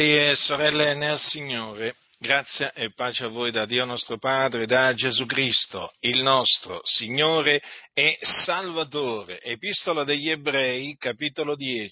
[0.00, 5.26] e sorelle nel Signore, grazia e pace a voi da Dio nostro Padre, da Gesù
[5.26, 7.60] Cristo, il nostro Signore
[7.92, 9.40] e Salvatore.
[9.40, 11.90] Epistola degli Ebrei, capitolo 10.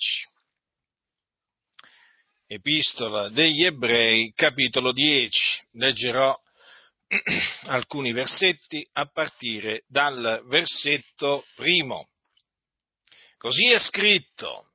[2.46, 5.66] Epistola degli Ebrei, capitolo 10.
[5.72, 6.32] Leggerò
[7.66, 12.08] alcuni versetti a partire dal versetto primo.
[13.36, 14.65] Così è scritto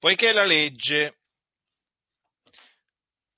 [0.00, 1.18] poiché la legge,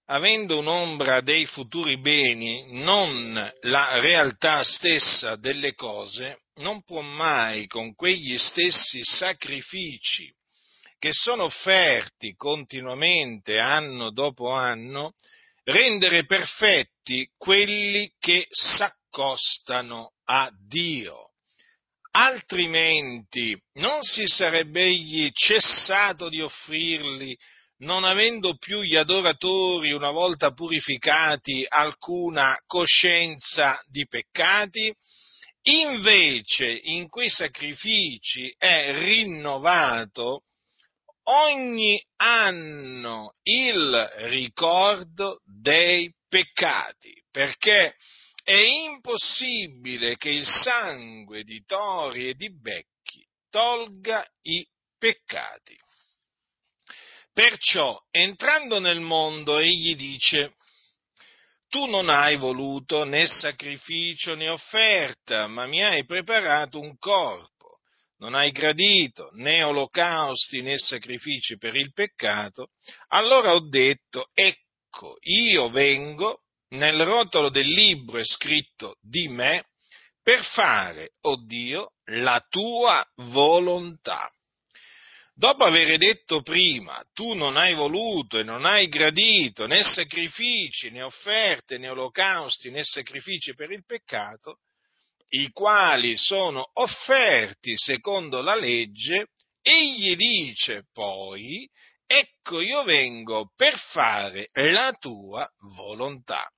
[0.07, 7.95] avendo un'ombra dei futuri beni, non la realtà stessa delle cose, non può mai con
[7.95, 10.33] quegli stessi sacrifici
[10.98, 15.15] che sono offerti continuamente anno dopo anno,
[15.65, 21.31] rendere perfetti quelli che s'accostano a Dio
[22.13, 27.37] altrimenti non si sarebbe egli cessato di offrirli,
[27.79, 34.95] non avendo più gli adoratori, una volta purificati, alcuna coscienza di peccati?
[35.65, 40.43] Invece in quei sacrifici è rinnovato
[41.25, 47.95] ogni anno il ricordo dei peccati, perché
[48.43, 52.93] è impossibile che il sangue di tori e di becchi
[53.51, 54.67] tolga i
[54.99, 55.77] peccati.
[57.33, 60.55] Perciò, entrando nel mondo, egli dice,
[61.69, 67.79] tu non hai voluto né sacrificio né offerta, ma mi hai preparato un corpo.
[68.19, 72.69] Non hai gradito né olocausti né sacrifici per il peccato.
[73.09, 79.67] Allora ho detto, ecco, io vengo nel rotolo del libro è scritto di me
[80.23, 84.31] per fare, o oh Dio, la tua volontà.
[85.34, 91.03] Dopo aver detto prima, tu non hai voluto e non hai gradito né sacrifici, né
[91.03, 94.59] offerte, né olocausti, né sacrifici per il peccato,
[95.31, 99.28] i quali sono offerti secondo la legge,
[99.62, 101.69] egli dice poi,
[102.06, 106.49] ecco io vengo per fare la tua volontà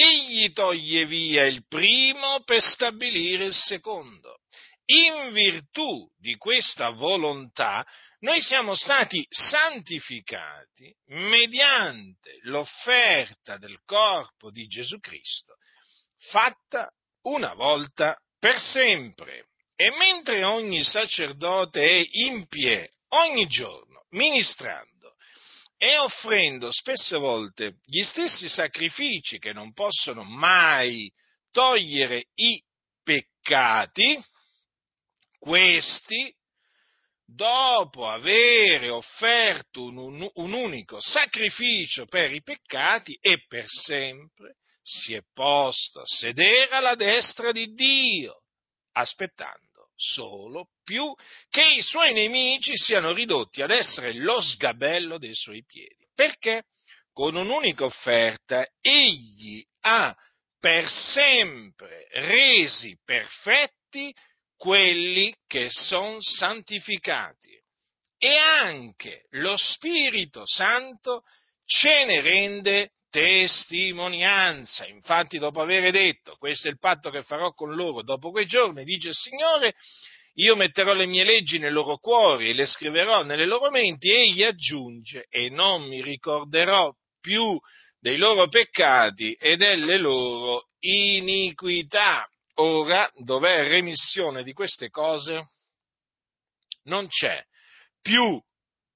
[0.00, 4.38] egli toglie via il primo per stabilire il secondo.
[4.86, 7.86] In virtù di questa volontà
[8.20, 15.56] noi siamo stati santificati mediante l'offerta del corpo di Gesù Cristo,
[16.30, 16.90] fatta
[17.22, 19.46] una volta per sempre.
[19.76, 24.89] E mentre ogni sacerdote è in piedi ogni giorno, ministrando,
[25.82, 31.10] e offrendo spesse volte gli stessi sacrifici che non possono mai
[31.50, 32.62] togliere i
[33.02, 34.22] peccati,
[35.38, 36.30] questi,
[37.24, 45.14] dopo avere offerto un, un, un, unico sacrificio per i peccati e per sempre, si
[45.14, 48.42] è posto a sedere alla destra di Dio,
[48.92, 51.14] aspettando solo più
[51.48, 56.04] che i suoi nemici siano ridotti ad essere lo sgabello dei suoi piedi.
[56.12, 56.64] Perché
[57.12, 60.12] con un'unica offerta egli ha
[60.58, 64.12] per sempre resi perfetti
[64.56, 67.56] quelli che sono santificati.
[68.18, 71.22] E anche lo Spirito Santo
[71.64, 74.86] ce ne rende testimonianza.
[74.86, 78.82] Infatti, dopo aver detto, questo è il patto che farò con loro dopo quei giorni,
[78.82, 79.74] dice il Signore,
[80.34, 84.42] io metterò le mie leggi nei loro cuori e le scriverò nelle loro menti, egli
[84.42, 87.58] aggiunge, e non mi ricorderò più
[87.98, 92.26] dei loro peccati e delle loro iniquità.
[92.54, 95.44] Ora, dov'è remissione di queste cose?
[96.84, 97.42] Non c'è
[98.00, 98.40] più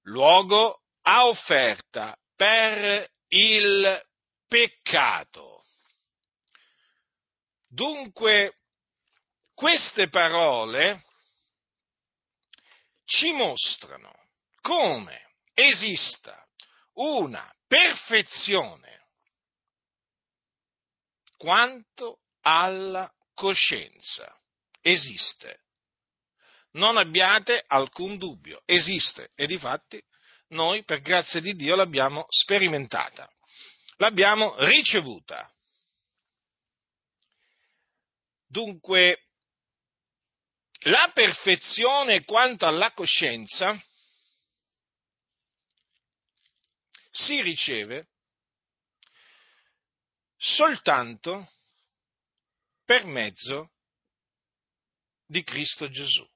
[0.05, 4.03] luogo a offerta per il
[4.49, 5.63] peccato.
[7.69, 8.55] Dunque,
[9.55, 11.03] queste parole
[13.05, 14.13] ci mostrano
[14.61, 16.47] come esista
[16.95, 19.07] una perfezione
[21.37, 24.35] quanto alla coscienza.
[24.81, 25.61] Esiste.
[26.73, 30.03] Non abbiate alcun dubbio, esiste e di fatti
[30.49, 33.31] noi per grazia di Dio l'abbiamo sperimentata,
[33.97, 35.51] l'abbiamo ricevuta.
[38.47, 39.29] Dunque,
[40.85, 43.81] la perfezione quanto alla coscienza
[47.11, 48.09] si riceve
[50.37, 51.49] soltanto
[52.85, 53.71] per mezzo
[55.27, 56.29] di Cristo Gesù,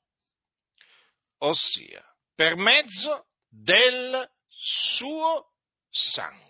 [1.39, 2.03] ossia
[2.35, 5.53] per mezzo del suo
[5.91, 6.48] sangue.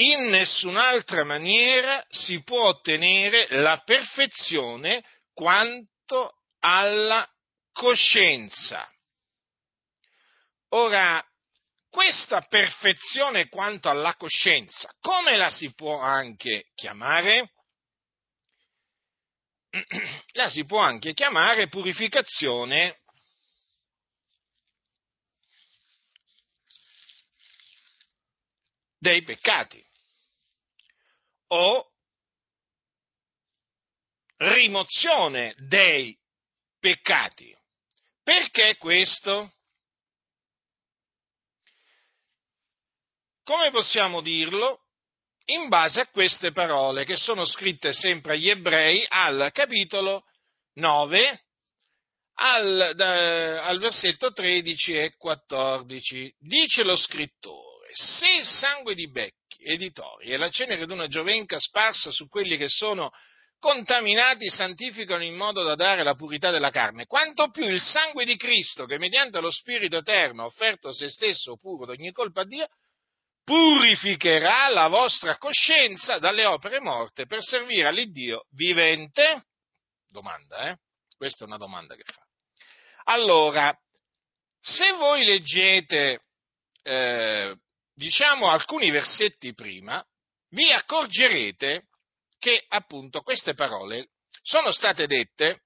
[0.00, 5.04] In nessun'altra maniera si può ottenere la perfezione
[5.34, 7.28] quanto alla
[7.72, 8.88] coscienza.
[10.68, 11.20] Ora,
[11.90, 17.50] questa perfezione quanto alla coscienza, come la si può anche chiamare?
[20.32, 23.00] La si può anche chiamare purificazione
[28.98, 29.86] dei peccati
[31.48, 31.92] o
[34.36, 36.16] rimozione dei
[36.78, 37.56] peccati.
[38.22, 39.52] Perché questo?
[43.42, 44.82] Come possiamo dirlo?
[45.46, 50.24] In base a queste parole che sono scritte sempre agli ebrei al capitolo
[50.74, 51.40] 9,
[52.34, 56.34] al, da, al versetto 13 e 14.
[56.38, 60.92] Dice lo scrittore, se il sangue di becchi e di tori e la cenere di
[60.92, 63.10] una giovenca sparsa su quelli che sono
[63.58, 68.36] contaminati santificano in modo da dare la purità della carne, quanto più il sangue di
[68.36, 72.46] Cristo che mediante lo Spirito Eterno ha offerto se stesso puro da ogni colpa a
[72.46, 72.68] Dio,
[73.42, 79.46] purificherà la vostra coscienza dalle opere morte per servire all'Iddio vivente?
[80.08, 80.76] Domanda, eh?
[81.16, 82.22] Questa è una domanda che fa.
[83.04, 83.76] Allora,
[84.60, 86.20] se voi leggete,
[86.82, 87.56] eh,
[87.98, 90.02] diciamo, alcuni versetti prima,
[90.50, 91.88] vi accorgerete
[92.38, 94.10] che appunto queste parole
[94.40, 95.62] sono state dette,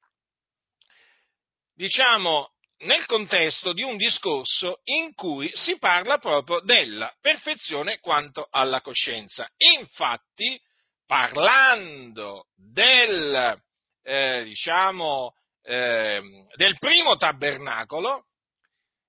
[1.74, 8.80] diciamo, nel contesto di un discorso in cui si parla proprio della perfezione quanto alla
[8.80, 9.46] coscienza.
[9.76, 10.58] Infatti,
[11.06, 13.60] parlando del,
[14.02, 18.24] eh, diciamo, eh, del primo tabernacolo,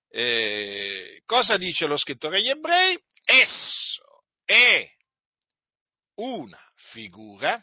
[0.09, 2.99] eh, cosa dice lo scrittore agli ebrei?
[3.23, 4.87] Esso è
[6.15, 7.61] una figura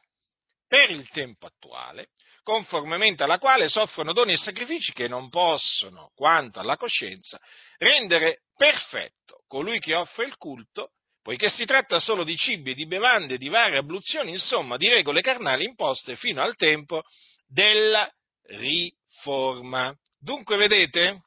[0.66, 2.10] per il tempo attuale
[2.42, 7.40] conformemente alla quale soffrono doni e sacrifici che non possono, quanto alla coscienza,
[7.78, 10.92] rendere perfetto colui che offre il culto,
[11.22, 15.64] poiché si tratta solo di cibi, di bevande, di varie abluzioni, insomma di regole carnali
[15.64, 17.02] imposte fino al tempo
[17.46, 18.10] della
[18.44, 19.94] riforma.
[20.18, 21.22] Dunque, vedete,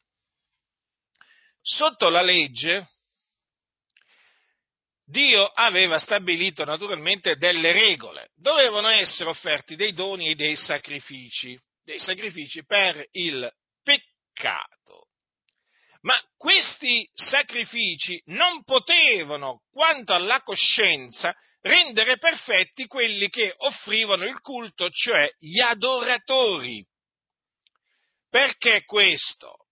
[1.62, 2.88] sotto la legge
[5.14, 12.00] Dio aveva stabilito naturalmente delle regole, dovevano essere offerti dei doni e dei sacrifici, dei
[12.00, 13.48] sacrifici per il
[13.84, 15.10] peccato.
[16.02, 21.32] Ma questi sacrifici non potevano, quanto alla coscienza,
[21.62, 26.84] rendere perfetti quelli che offrivano il culto, cioè gli adoratori.
[28.32, 29.68] Perché questo?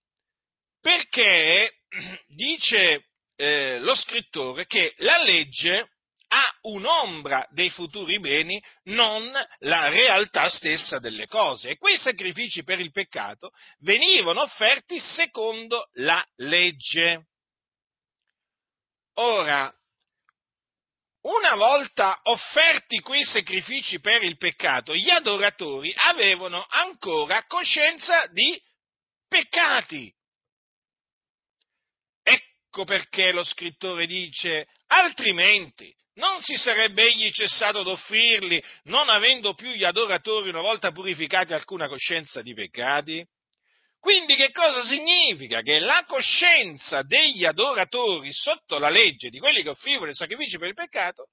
[0.79, 1.79] Perché
[2.27, 3.07] dice
[3.41, 5.89] eh, lo scrittore che la legge
[6.27, 11.71] ha un'ombra dei futuri beni, non la realtà stessa delle cose.
[11.71, 17.25] E quei sacrifici per il peccato venivano offerti secondo la legge.
[19.15, 19.73] Ora,
[21.21, 28.61] una volta offerti quei sacrifici per il peccato, gli adoratori avevano ancora coscienza di
[29.27, 30.13] peccati.
[32.73, 39.71] Ecco perché lo scrittore dice, altrimenti non si sarebbe egli cessato d'offrirli, non avendo più
[39.71, 43.27] gli adoratori una volta purificati alcuna coscienza di peccati?
[43.99, 45.59] Quindi che cosa significa?
[45.59, 50.69] Che la coscienza degli adoratori sotto la legge, di quelli che offrivano i sacrifici per
[50.69, 51.27] il peccato,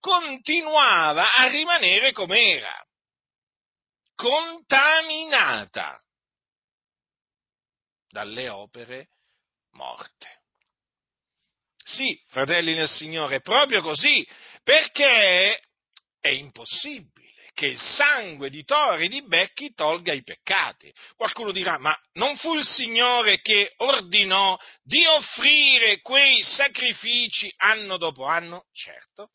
[0.00, 2.82] continuava a rimanere com'era,
[4.14, 6.02] contaminata
[8.08, 9.08] dalle opere
[9.72, 10.37] morte.
[11.88, 14.26] Sì, fratelli nel Signore, è proprio così,
[14.62, 15.58] perché
[16.20, 17.16] è impossibile
[17.54, 20.92] che il sangue di tori e di becchi tolga i peccati.
[21.16, 28.26] Qualcuno dirà, ma non fu il Signore che ordinò di offrire quei sacrifici anno dopo
[28.26, 28.66] anno?
[28.70, 29.30] Certo,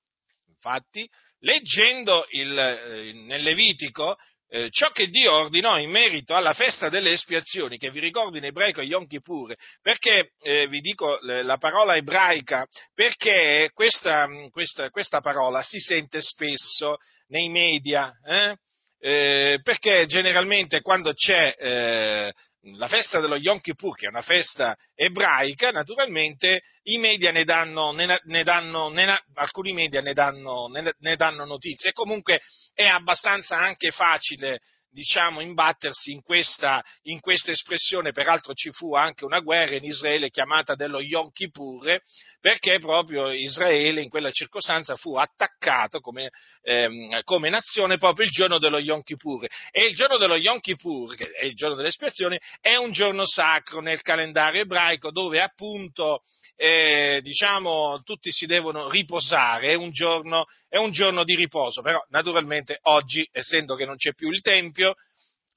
[0.48, 4.16] infatti, leggendo il, eh, nel Levitico
[4.54, 8.44] eh, ciò che Dio ordinò in merito alla festa delle espiazioni, che vi ricordo in
[8.44, 15.22] ebraico è Yom Kippur, perché eh, vi dico la parola ebraica, perché questa, questa, questa
[15.22, 16.98] parola si sente spesso
[17.30, 18.56] nei media, eh?
[19.00, 22.34] Eh, perché generalmente quando c'è eh,
[22.72, 27.92] la festa dello Yom Kippur, che è una festa ebraica, naturalmente i media ne danno,
[27.92, 31.90] ne, ne danno ne, alcuni media ne danno, ne danno notizie.
[31.90, 32.42] E comunque
[32.74, 34.62] è abbastanza anche facile
[34.94, 38.12] diciamo, imbattersi in questa, in questa, espressione.
[38.12, 42.00] Peraltro ci fu anche una guerra in Israele chiamata dello Yom Kippur,
[42.40, 46.30] perché proprio Israele in quella circostanza fu attaccato come,
[46.62, 49.46] ehm, come nazione proprio il giorno dello Yom Kippur.
[49.72, 53.26] E il giorno dello Yom Kippur, che è il giorno delle espiazioni, è un giorno
[53.26, 56.22] sacro nel calendario ebraico dove appunto
[56.56, 62.04] eh, diciamo, tutti si devono riposare, è un, giorno, è un giorno di riposo, però
[62.10, 64.96] naturalmente oggi, essendo che non c'è più il Tempio,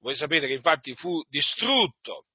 [0.01, 2.27] voi sapete che infatti fu distrutto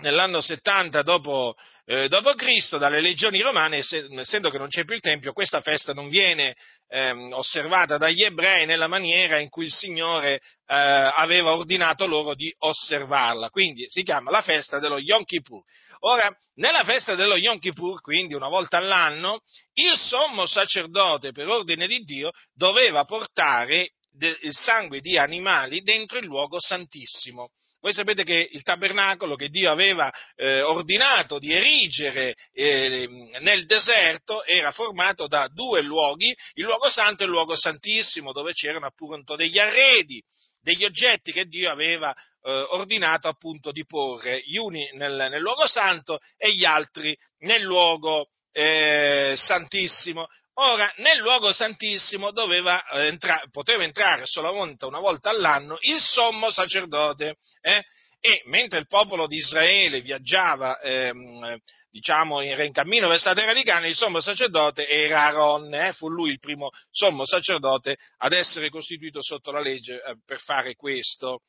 [0.00, 5.00] nell'anno 70 dopo, eh, dopo, Cristo dalle legioni romane, essendo che non c'è più il
[5.00, 6.54] Tempio, questa festa non viene
[6.88, 12.52] ehm, osservata dagli ebrei nella maniera in cui il Signore eh, aveva ordinato loro di
[12.58, 13.50] osservarla.
[13.50, 15.62] Quindi si chiama la festa dello Yom Kippur.
[16.00, 19.40] Ora, nella festa dello Yom Kippur, quindi una volta all'anno,
[19.74, 26.26] il sommo sacerdote, per ordine di Dio, doveva portare il sangue di animali dentro il
[26.26, 27.50] luogo santissimo.
[27.80, 33.06] Voi sapete che il tabernacolo che Dio aveva eh, ordinato di erigere eh,
[33.40, 38.52] nel deserto era formato da due luoghi, il luogo santo e il luogo santissimo, dove
[38.52, 40.20] c'erano appunto degli arredi,
[40.60, 42.12] degli oggetti che Dio aveva
[42.48, 47.60] eh, ordinato appunto di porre, gli uni nel, nel, luogo santo e gli altri nel
[47.60, 50.26] luogo eh, santissimo.
[50.54, 56.50] Ora, nel luogo santissimo doveva, eh, entra- poteva entrare solamente una volta all'anno il sommo
[56.50, 57.82] sacerdote, eh?
[58.20, 61.56] e mentre il popolo di Israele viaggiava, ehm,
[61.90, 65.92] diciamo, in cammino verso la terra di Cana, il sommo sacerdote era Aaron, eh?
[65.92, 70.74] fu lui il primo sommo sacerdote ad essere costituito sotto la legge eh, per fare
[70.74, 71.42] questo.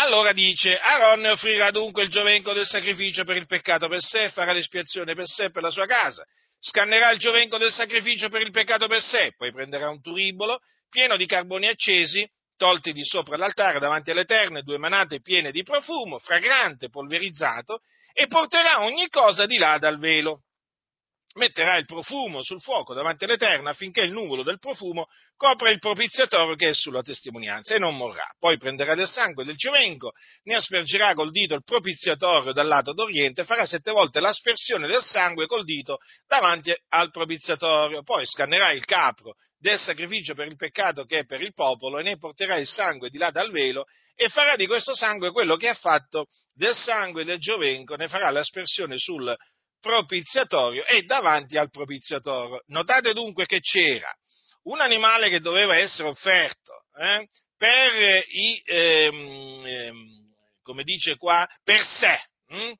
[0.00, 4.52] Allora dice, Aaron offrirà dunque il giovenco del sacrificio per il peccato per sé, farà
[4.52, 6.24] l'espiazione per sé e per la sua casa.
[6.58, 11.18] Scannerà il giovenco del sacrificio per il peccato per sé, poi prenderà un turibolo pieno
[11.18, 12.26] di carboni accesi,
[12.56, 17.82] tolti di sopra l'altare davanti all'Eterno, due manate piene di profumo, fragrante, polverizzato,
[18.14, 20.44] e porterà ogni cosa di là dal velo
[21.34, 25.06] metterà il profumo sul fuoco davanti all'Eterno affinché il nuvolo del profumo
[25.36, 28.26] copra il propiziatorio che è sulla testimonianza e non morrà.
[28.38, 30.12] Poi prenderà del sangue del giovenco,
[30.44, 35.46] ne aspergerà col dito il propiziatorio dal lato d'oriente, farà sette volte l'aspersione del sangue
[35.46, 41.20] col dito davanti al propiziatorio, poi scannerà il capro del sacrificio per il peccato che
[41.20, 43.84] è per il popolo e ne porterà il sangue di là dal velo
[44.14, 48.30] e farà di questo sangue quello che ha fatto del sangue del giovenco, ne farà
[48.30, 49.34] l'aspersione sul
[49.80, 52.62] propiziatorio e davanti al propiziatorio.
[52.66, 54.12] Notate dunque che c'era
[54.64, 61.82] un animale che doveva essere offerto eh, per i, ehm, ehm, come dice qua, per
[61.82, 62.72] sé, hm?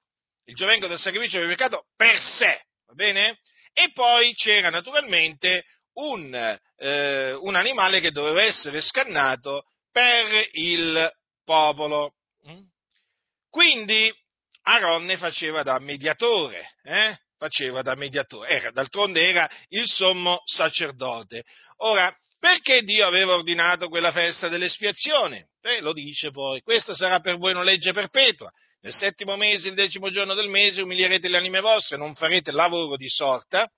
[0.45, 3.39] il giovenco del sacrificio del peccato per sé, va bene?
[3.73, 5.65] E poi c'era naturalmente
[5.95, 6.35] un,
[6.77, 11.11] eh, un animale che doveva essere scannato per il
[11.45, 12.15] popolo.
[12.45, 12.61] Hm?
[13.49, 14.13] Quindi
[14.63, 17.17] Aronne faceva da mediatore, eh?
[17.37, 21.45] faceva da mediatore, era, d'altronde era il sommo sacerdote.
[21.79, 25.49] Ora, perché Dio aveva ordinato quella festa dell'espiazione?
[25.63, 28.51] Eh, lo dice poi, questa sarà per voi una legge perpetua.
[28.83, 32.97] Nel settimo mese, il decimo giorno del mese, umilierete le anime vostre, non farete lavoro
[32.97, 33.71] di sorta,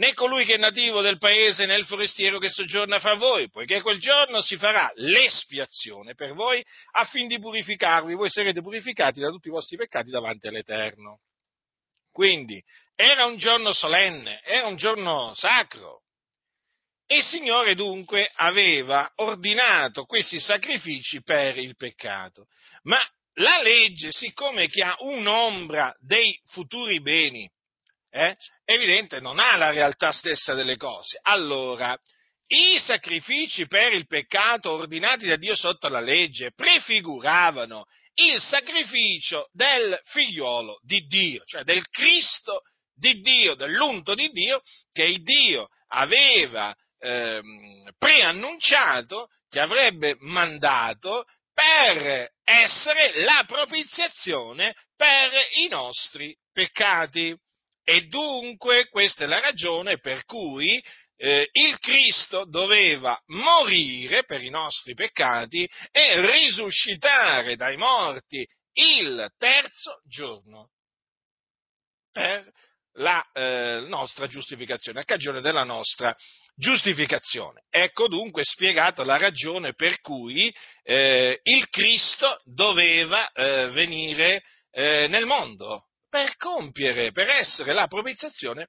[0.00, 3.82] né colui che è nativo del paese né il forestiero che soggiorna fra voi, poiché
[3.82, 9.48] quel giorno si farà l'espiazione per voi affin di purificarvi, voi sarete purificati da tutti
[9.48, 11.20] i vostri peccati davanti all'Eterno.
[12.10, 12.62] Quindi
[12.94, 16.00] era un giorno solenne, era un giorno sacro.
[17.06, 22.46] E il Signore dunque aveva ordinato questi sacrifici per il peccato.
[22.84, 22.98] Ma
[23.34, 27.50] la legge, siccome che ha un'ombra dei futuri beni,
[28.10, 28.36] eh,
[28.74, 31.18] evidente, non ha la realtà stessa delle cose.
[31.22, 31.96] Allora,
[32.46, 39.98] i sacrifici per il peccato ordinati da Dio sotto la legge prefiguravano il sacrificio del
[40.04, 42.62] figliolo di Dio, cioè del Cristo
[42.92, 44.60] di Dio, dell'unto di Dio,
[44.92, 51.24] che il Dio aveva ehm, preannunciato, che avrebbe mandato
[51.54, 57.36] per essere la propiziazione per i nostri peccati.
[57.90, 60.80] E dunque questa è la ragione per cui
[61.16, 70.02] eh, il Cristo doveva morire per i nostri peccati e risuscitare dai morti il terzo
[70.06, 70.68] giorno
[72.12, 72.48] per
[72.92, 76.14] la eh, nostra giustificazione, a cagione della nostra
[76.54, 77.64] giustificazione.
[77.70, 80.48] Ecco dunque spiegata la ragione per cui
[80.84, 88.68] eh, il Cristo doveva eh, venire eh, nel mondo per compiere, per essere la propiziazione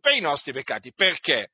[0.00, 0.92] per i nostri peccati.
[0.94, 1.50] Perché?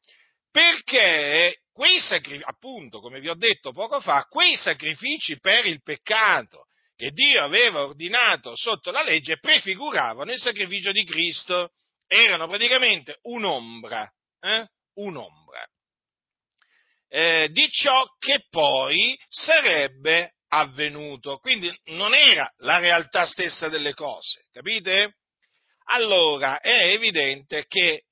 [0.51, 6.67] Perché quei sacrifici, appunto, come vi ho detto poco fa, quei sacrifici per il peccato
[6.95, 11.71] che Dio aveva ordinato sotto la legge prefiguravano il sacrificio di Cristo,
[12.07, 14.09] erano praticamente un'ombra,
[14.41, 14.69] eh?
[14.95, 15.67] un'ombra
[17.11, 21.39] eh, di ciò che poi sarebbe avvenuto.
[21.39, 25.17] Quindi non era la realtà stessa delle cose, capite?
[25.87, 28.05] Allora è evidente che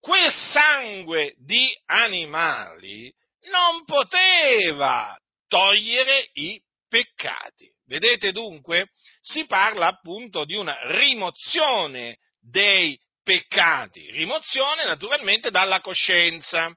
[0.00, 3.12] quel sangue di animali
[3.50, 5.16] non poteva
[5.46, 7.72] togliere i peccati.
[7.86, 8.90] Vedete dunque?
[9.20, 16.74] Si parla appunto di una rimozione dei peccati, rimozione naturalmente dalla coscienza.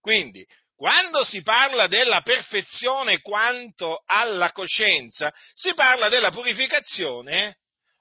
[0.00, 0.46] Quindi
[0.78, 7.56] quando si parla della perfezione quanto alla coscienza, si parla della purificazione,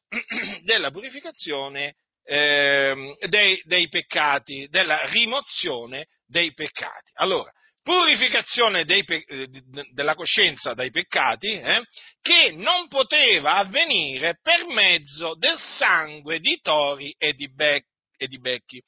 [0.62, 7.14] della purificazione eh, dei, dei, peccati, della rimozione dei peccati.
[7.16, 9.48] Allora, purificazione dei, eh,
[9.94, 11.82] della coscienza dai peccati, eh,
[12.22, 18.40] che non poteva avvenire per mezzo del sangue di tori e di, bec- e di
[18.40, 18.80] becchi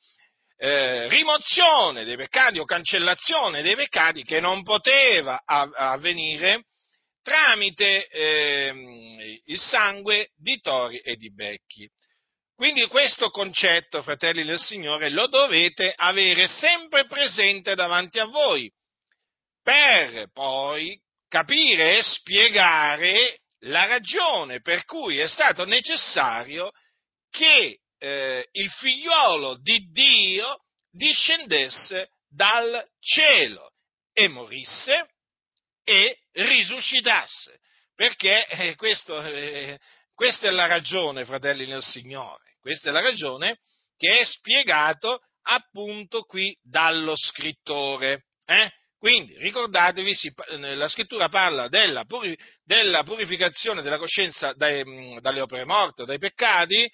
[0.62, 6.66] eh, rimozione dei peccati o cancellazione dei peccati che non poteva avvenire
[7.24, 11.90] tramite eh, il sangue di tori e di becchi.
[12.56, 18.70] Quindi questo concetto, fratelli del Signore, lo dovete avere sempre presente davanti a voi,
[19.64, 21.00] per poi
[21.30, 26.72] capire e spiegare la ragione per cui è stato necessario
[27.30, 33.72] che eh, il figliolo di Dio discendesse dal cielo
[34.14, 35.10] e morisse
[35.84, 37.60] e risuscitasse.
[37.96, 39.78] Perché eh, questo, eh,
[40.14, 43.60] questa è la ragione, fratelli nel Signore, questa è la ragione
[43.98, 48.26] che è spiegato appunto qui dallo scrittore.
[48.46, 48.72] Eh?
[48.98, 55.64] Quindi ricordatevi, si, la scrittura parla della, puri, della, purificazione della coscienza dai, dalle opere
[55.64, 56.90] morte, dai peccati,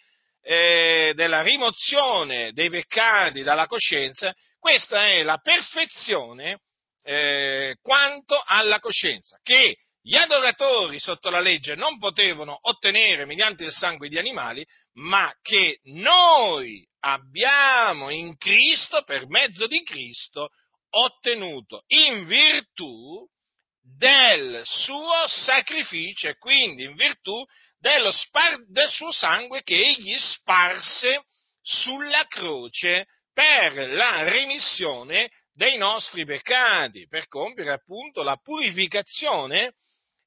[0.47, 6.59] eh, della rimozione dei peccati dalla coscienza, questa è la perfezione
[7.03, 13.71] eh, quanto alla coscienza, che gli adoratori sotto la legge non potevano ottenere mediante il
[13.71, 14.63] sangue di animali,
[14.99, 20.49] ma che noi abbiamo in Cristo, per mezzo di Cristo,
[20.91, 23.27] ottenuto in virtù
[23.81, 27.43] del suo sacrificio e quindi in virtù
[28.11, 31.23] spar- del suo sangue che egli sparse
[31.61, 39.73] sulla croce per la remissione dei nostri peccati, per compiere appunto la purificazione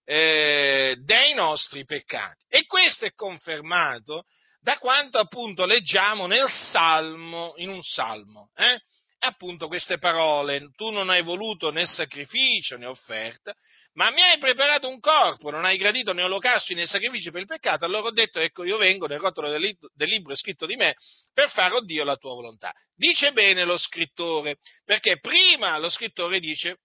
[0.05, 2.45] eh, dei nostri peccati.
[2.49, 4.25] E questo è confermato
[4.61, 8.51] da quanto appunto leggiamo nel Salmo, in un Salmo.
[8.57, 8.81] Eh?
[9.21, 13.55] appunto queste parole, tu non hai voluto né sacrificio né offerta,
[13.99, 17.49] ma mi hai preparato un corpo, non hai gradito né olocausti né sacrifici per il
[17.49, 20.95] peccato, allora ho detto, ecco io vengo, nel rotolo del, del libro scritto di me,
[21.35, 22.73] per fare, oh Dio, la tua volontà.
[22.95, 26.79] Dice bene lo scrittore, perché prima lo scrittore dice,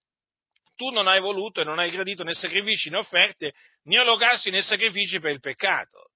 [0.74, 3.52] tu non hai voluto e non hai gradito né sacrifici né offerte,
[3.84, 6.10] né olocausti né sacrifici per il peccato.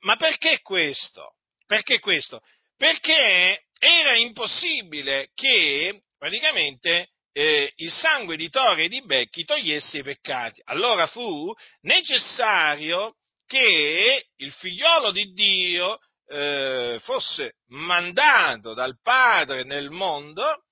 [0.00, 1.36] Ma perché questo?
[1.64, 2.42] Perché questo?
[2.76, 10.02] Perché era impossibile che praticamente eh, il sangue di Tore e di Becchi togliesse i
[10.02, 10.60] peccati.
[10.64, 20.64] Allora fu necessario che il figliolo di Dio eh, fosse mandato dal Padre nel mondo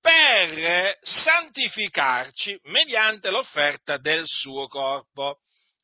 [0.00, 5.40] per santificarci mediante l'offerta del suo corpo.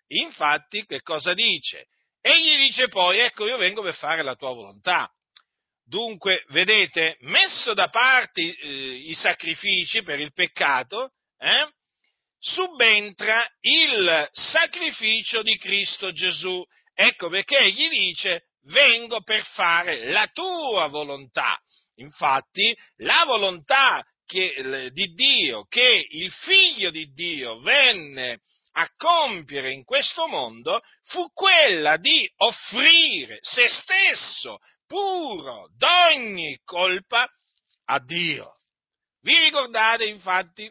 [0.08, 1.86] Infatti, che cosa dice?
[2.20, 5.10] Egli dice poi, ecco io vengo per fare la tua volontà.
[5.92, 11.68] Dunque, vedete, messo da parte eh, i sacrifici per il peccato, eh,
[12.38, 16.64] subentra il sacrificio di Cristo Gesù.
[16.94, 21.60] Ecco perché egli dice, vengo per fare la tua volontà.
[21.96, 28.40] Infatti, la volontà che, di Dio, che il figlio di Dio venne
[28.76, 34.58] a compiere in questo mondo, fu quella di offrire se stesso
[34.92, 37.26] puro d'ogni colpa
[37.86, 38.52] a Dio.
[39.22, 40.70] Vi ricordate infatti,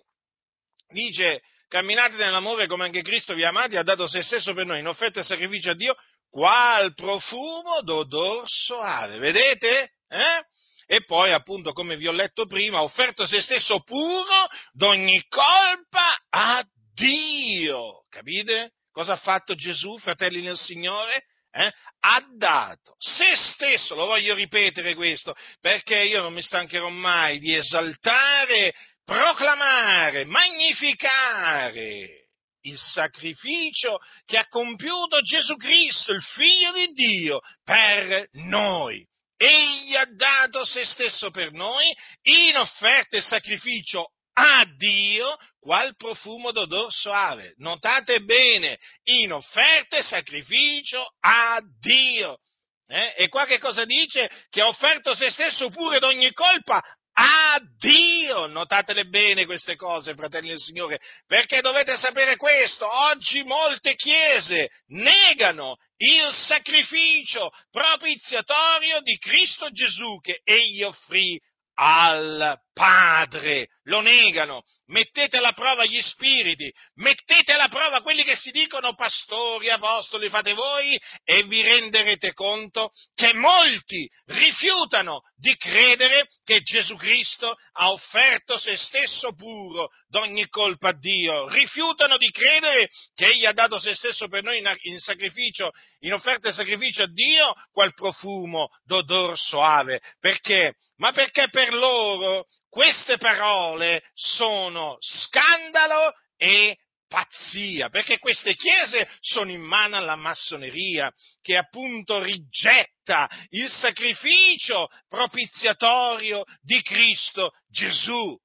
[0.89, 4.79] dice, camminate nell'amore come anche Cristo vi ha amati, ha dato se stesso per noi
[4.79, 5.95] in offerta e sacrificio a Dio,
[6.29, 9.17] qual profumo d'odor soave.
[9.17, 9.93] Vedete?
[10.07, 10.45] Eh?
[10.85, 16.21] E poi, appunto, come vi ho letto prima, ha offerto se stesso puro d'ogni colpa
[16.29, 18.05] a Dio.
[18.09, 18.73] Capite?
[18.91, 21.23] Cosa ha fatto Gesù, fratelli nel Signore?
[21.51, 27.39] Eh, ha dato se stesso, lo voglio ripetere questo, perché io non mi stancherò mai
[27.39, 32.21] di esaltare proclamare, magnificare
[32.61, 39.05] il sacrificio che ha compiuto Gesù Cristo, il Figlio di Dio, per noi.
[39.35, 46.51] Egli ha dato se stesso per noi in offerta e sacrificio a Dio qual profumo
[46.51, 47.53] d'odor soave.
[47.57, 52.39] Notate bene, in offerta e sacrificio a Dio.
[52.87, 53.13] Eh?
[53.17, 54.29] E qua che cosa dice?
[54.49, 56.81] Che ha offerto se stesso pure d'ogni colpa
[57.13, 58.47] a Dio.
[58.47, 62.91] Notatele bene queste cose, fratelli del Signore, perché dovete sapere questo.
[62.91, 71.39] Oggi molte chiese negano il sacrificio propiziatorio di Cristo Gesù che egli offrì
[71.75, 78.49] al Padre, lo negano, mettete alla prova gli spiriti, mettete alla prova quelli che si
[78.49, 86.61] dicono pastori, apostoli, fate voi e vi renderete conto che molti rifiutano di credere che
[86.61, 93.27] Gesù Cristo ha offerto se stesso puro d'ogni colpa a Dio, rifiutano di credere che
[93.27, 97.53] Egli ha dato se stesso per noi in, sacrificio, in offerta e sacrificio a Dio,
[97.71, 100.77] qual profumo d'odor soave, perché?
[100.97, 109.59] Ma perché per loro queste parole sono scandalo e pazzia, perché queste chiese sono in
[109.59, 118.39] mano alla massoneria che appunto rigetta il sacrificio propiziatorio di Cristo Gesù.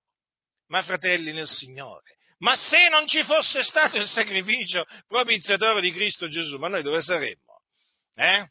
[0.67, 6.29] Ma fratelli nel Signore, ma se non ci fosse stato il sacrificio propiziatorio di Cristo
[6.29, 7.61] Gesù, ma noi dove saremmo?
[8.17, 8.51] Eh?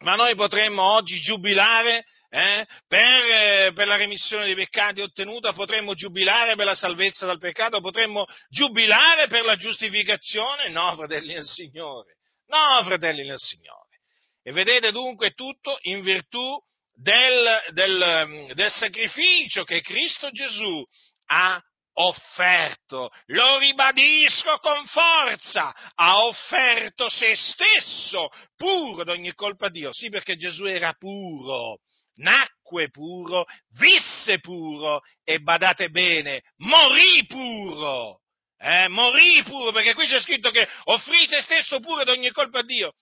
[0.00, 5.92] Ma noi potremmo oggi giubilare eh, per, eh, per, la remissione dei peccati ottenuta, potremmo
[5.92, 10.70] giubilare per la salvezza dal peccato, potremmo giubilare per la giustificazione?
[10.70, 12.16] No, fratelli del Signore,
[12.46, 13.98] no, fratelli del Signore.
[14.42, 16.58] E vedete dunque tutto in virtù
[16.94, 20.82] del, del, del sacrificio che Cristo Gesù
[21.26, 21.62] ha
[21.94, 29.92] offerto, lo ribadisco con forza, ha offerto se stesso puro d'ogni colpa a Dio.
[29.92, 31.80] Sì, perché Gesù era puro,
[32.22, 33.44] nacque puro,
[33.78, 38.20] visse puro e badate bene, morì puro.
[38.58, 42.64] Eh, morì puro, perché qui c'è scritto che offrì se stesso puro d'ogni colpa a
[42.64, 42.92] Dio.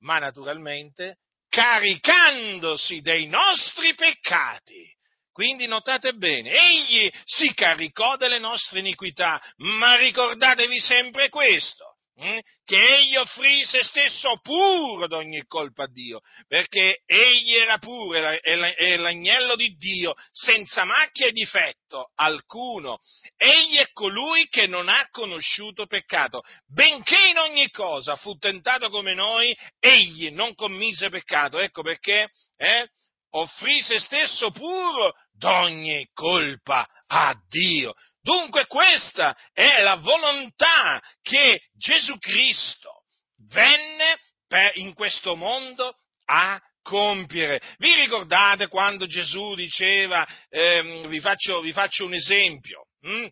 [0.00, 1.18] Ma naturalmente
[1.50, 4.88] caricandosi dei nostri peccati.
[5.32, 11.89] Quindi notate bene, egli si caricò delle nostre iniquità, ma ricordatevi sempre questo,
[12.20, 18.18] eh, che egli offrì se stesso puro d'ogni colpa a Dio, perché egli era puro,
[18.18, 22.98] è l'agnello di Dio, senza macchia e difetto alcuno.
[23.36, 29.14] Egli è colui che non ha conosciuto peccato, benché in ogni cosa fu tentato come
[29.14, 31.58] noi, egli non commise peccato.
[31.58, 32.28] Ecco perché
[32.58, 32.90] eh,
[33.30, 37.94] offrì se stesso puro d'ogni colpa a Dio.
[38.22, 43.04] Dunque questa è la volontà che Gesù Cristo
[43.48, 44.18] venne
[44.74, 45.94] in questo mondo
[46.26, 47.60] a compiere.
[47.78, 53.26] Vi ricordate quando Gesù diceva, ehm, vi, faccio, vi, faccio, un esempio, hm?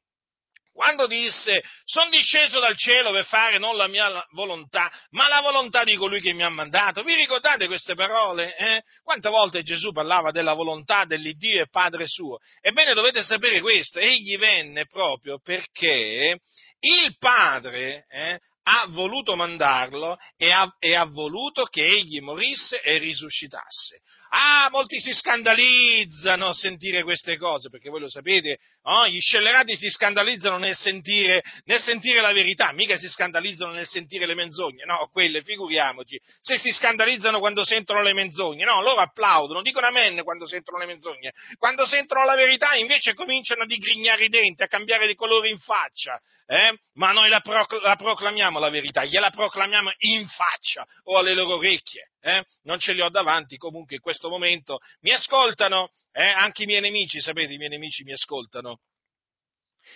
[0.79, 5.83] Quando disse sono disceso dal cielo per fare non la mia volontà, ma la volontà
[5.83, 7.03] di colui che mi ha mandato.
[7.03, 8.55] Vi ricordate queste parole?
[8.57, 8.83] Eh?
[9.03, 12.39] Quante volte Gesù parlava della volontà dell'Iddio e Padre suo?
[12.61, 16.39] Ebbene dovete sapere questo, egli venne proprio perché
[16.79, 18.39] il Padre eh,
[18.71, 24.01] ha voluto mandarlo e ha, e ha, voluto che egli morisse e risuscitasse.
[24.31, 29.07] Ah, molti si scandalizzano a sentire queste cose, perché voi lo sapete, no?
[29.09, 34.27] gli scellerati si scandalizzano nel sentire, nel sentire, la verità, mica si scandalizzano nel sentire
[34.27, 39.63] le menzogne, no, quelle, figuriamoci, se si scandalizzano quando sentono le menzogne, no, loro applaudono,
[39.63, 44.29] dicono amen quando sentono le menzogne, quando sentono la verità invece cominciano a digrignare i
[44.29, 46.79] denti, a cambiare di colore in faccia, eh?
[46.95, 51.57] ma noi la, procl- la proclamiamo la verità, gliela proclamiamo in faccia o alle loro
[51.57, 52.45] orecchie eh?
[52.63, 56.33] non ce li ho davanti, comunque in questo momento mi ascoltano, eh?
[56.33, 58.81] anche i miei nemici, sapete, i miei nemici mi ascoltano.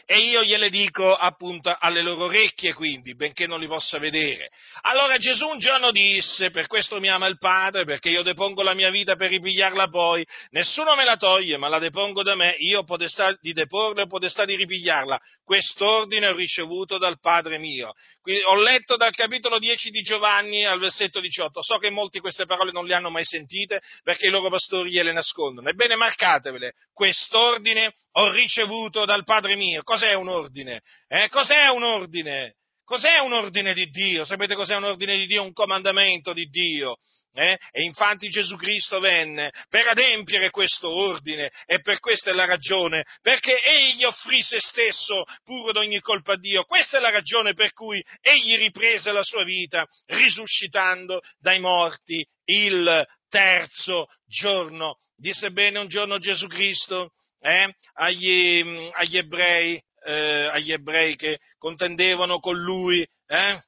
[0.04, 4.50] E io gliele dico appunto alle loro orecchie, quindi, benché non li possa vedere.
[4.82, 8.74] Allora Gesù un giorno disse, per questo mi ama il Padre, perché io depongo la
[8.74, 12.80] mia vita per ripigliarla poi, nessuno me la toglie, ma la depongo da me, io
[12.80, 15.18] ho potestà di deporla e potestà di ripigliarla.
[15.44, 17.92] Quest'ordine ho ricevuto dal Padre mio.
[18.20, 21.62] Quindi, ho letto dal capitolo 10 di Giovanni al versetto 18.
[21.62, 25.12] So che molti queste parole non le hanno mai sentite perché i loro pastori gliele
[25.12, 25.68] nascondono.
[25.68, 26.74] Ebbene, marcatevele.
[26.92, 29.82] Quest'ordine ho ricevuto dal Padre mio.
[29.92, 30.80] Cos'è un ordine?
[31.06, 31.28] Eh?
[31.28, 32.54] Cos'è un ordine?
[32.82, 34.24] Cos'è un ordine di Dio?
[34.24, 35.42] Sapete cos'è un ordine di Dio?
[35.42, 36.96] Un comandamento di Dio.
[37.34, 37.58] Eh?
[37.70, 43.04] E infatti Gesù Cristo venne per adempiere questo ordine e per questa è la ragione,
[43.20, 46.64] perché egli offrì se stesso puro d'ogni colpa a Dio.
[46.64, 53.06] Questa è la ragione per cui egli riprese la sua vita risuscitando dai morti il
[53.28, 54.96] terzo giorno.
[55.14, 57.10] Disse bene un giorno Gesù Cristo
[57.42, 63.06] eh, agli, agli, ebrei, eh, agli, ebrei, che contendevano con lui.
[63.26, 63.60] Eh?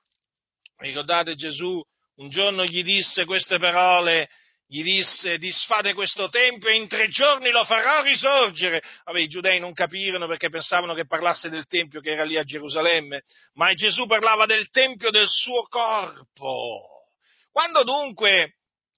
[0.77, 1.83] Ricordate Gesù
[2.17, 4.29] un giorno gli disse queste parole,
[4.67, 8.83] gli disse disfate questo tempio e in tre giorni lo farò risorgere.
[9.05, 12.45] Vabbè, i giudei non capirono perché pensavano che parlasse del tempio che era lì a
[12.45, 13.23] Gerusalemme,
[13.55, 17.03] ma Gesù parlava del tempio del suo corpo.
[17.51, 18.55] Quando dunque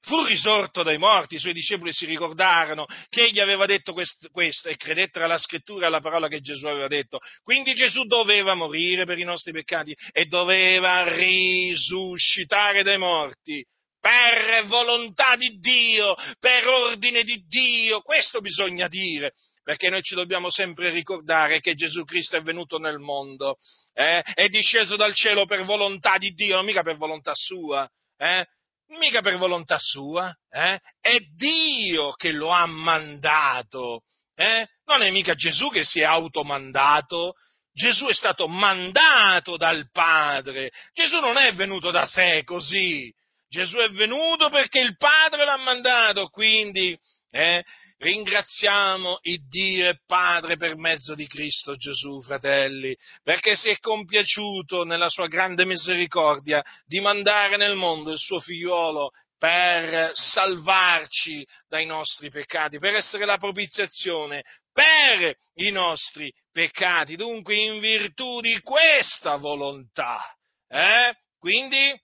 [0.07, 4.69] fu risorto dai morti, i suoi discepoli si ricordarono che egli aveva detto questo, questo,
[4.69, 7.19] e credettero alla scrittura e alla parola che Gesù aveva detto.
[7.42, 13.64] Quindi Gesù doveva morire per i nostri peccati e doveva risuscitare dai morti
[14.01, 18.01] per volontà di Dio, per ordine di Dio.
[18.01, 19.33] Questo bisogna dire
[19.64, 23.57] perché noi ci dobbiamo sempre ricordare che Gesù Cristo è venuto nel mondo,
[23.92, 24.21] eh?
[24.23, 27.90] è disceso dal cielo per volontà di Dio, non mica per volontà sua.
[28.16, 28.47] Eh?
[28.88, 30.81] Mica per volontà sua, eh?
[31.01, 34.03] è Dio che lo ha mandato,
[34.35, 34.66] eh?
[34.85, 37.35] non è mica Gesù che si è automandato,
[37.72, 43.12] Gesù è stato mandato dal Padre, Gesù non è venuto da sé così,
[43.49, 46.99] Gesù è venuto perché il Padre l'ha mandato, quindi
[47.31, 47.64] eh,
[47.98, 54.85] Ringraziamo il Dio e Padre per mezzo di Cristo Gesù, fratelli, perché si è compiaciuto
[54.85, 62.28] nella sua grande misericordia di mandare nel mondo il suo figliuolo per salvarci dai nostri
[62.28, 67.16] peccati, per essere la propiziazione per i nostri peccati.
[67.16, 70.20] Dunque, in virtù di questa volontà,
[70.68, 71.16] eh?
[71.38, 71.98] quindi,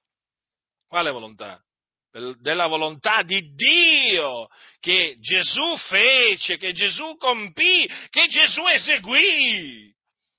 [0.88, 1.62] quale volontà?
[2.40, 4.48] Della volontà di Dio
[4.79, 9.90] che Gesù fece, che Gesù compì, che Gesù eseguì.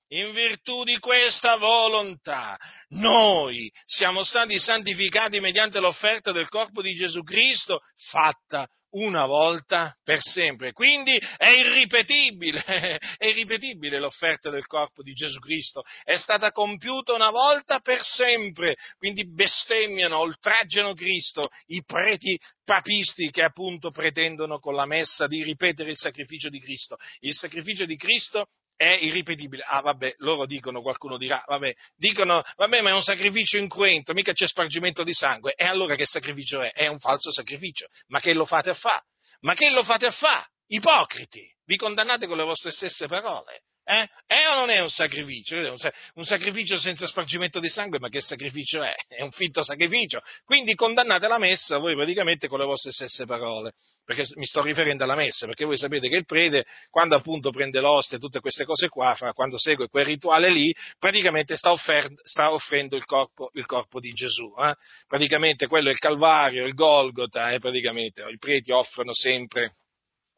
[0.09, 2.55] In virtù di questa volontà
[2.89, 7.79] noi siamo stati santificati mediante l'offerta del corpo di Gesù Cristo
[8.12, 10.71] fatta una volta per sempre.
[10.71, 12.63] Quindi è irripetibile,
[13.17, 18.75] è irripetibile l'offerta del corpo di Gesù Cristo, è stata compiuta una volta per sempre.
[18.97, 25.91] Quindi bestemmiano, oltraggiano Cristo i preti papisti che appunto pretendono con la messa di ripetere
[25.91, 26.97] il sacrificio di Cristo.
[27.19, 29.63] Il sacrificio di Cristo è irripetibile.
[29.67, 34.33] Ah, vabbè, loro dicono, qualcuno dirà, vabbè, dicono, vabbè, ma è un sacrificio incruento, mica
[34.33, 35.53] c'è spargimento di sangue.
[35.55, 36.71] E allora che sacrificio è?
[36.71, 37.88] È un falso sacrificio.
[38.07, 39.03] Ma che lo fate a fare?
[39.41, 40.47] Ma che lo fate a fare?
[40.67, 41.45] Ipocriti!
[41.65, 43.62] Vi condannate con le vostre stesse parole.
[43.85, 44.07] Eh?
[44.25, 45.57] È o non è un sacrificio?
[45.57, 48.93] Un sacrificio senza spargimento di sangue, ma che sacrificio è?
[49.09, 50.21] È un finto sacrificio.
[50.45, 53.73] Quindi condannate la messa voi praticamente con le vostre stesse parole,
[54.05, 57.81] perché mi sto riferendo alla messa, perché voi sapete che il prete, quando appunto prende
[57.81, 62.53] l'oste e tutte queste cose qua, quando segue quel rituale lì, praticamente sta, offer- sta
[62.53, 64.53] offrendo il corpo, il corpo, di Gesù.
[64.59, 64.75] Eh?
[65.07, 67.59] Praticamente quello è il Calvario, il Golgota, eh?
[67.59, 69.73] praticamente i preti offrono sempre,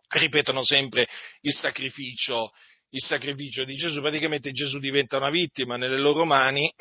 [0.09, 1.07] ripetono sempre
[1.41, 2.51] il sacrificio
[2.89, 6.71] il sacrificio di Gesù, praticamente Gesù diventa una vittima nelle loro mani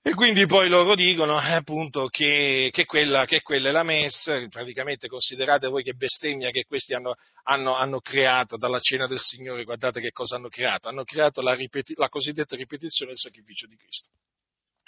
[0.00, 4.40] e quindi poi loro dicono eh, appunto che, che, quella, che, quella, è la messa,
[4.48, 7.14] praticamente considerate voi che bestemmia che questi hanno,
[7.44, 11.54] hanno, hanno, creato dalla cena del Signore, guardate che cosa hanno creato, hanno creato la,
[11.54, 14.08] ripeti- la cosiddetta ripetizione del sacrificio di Cristo.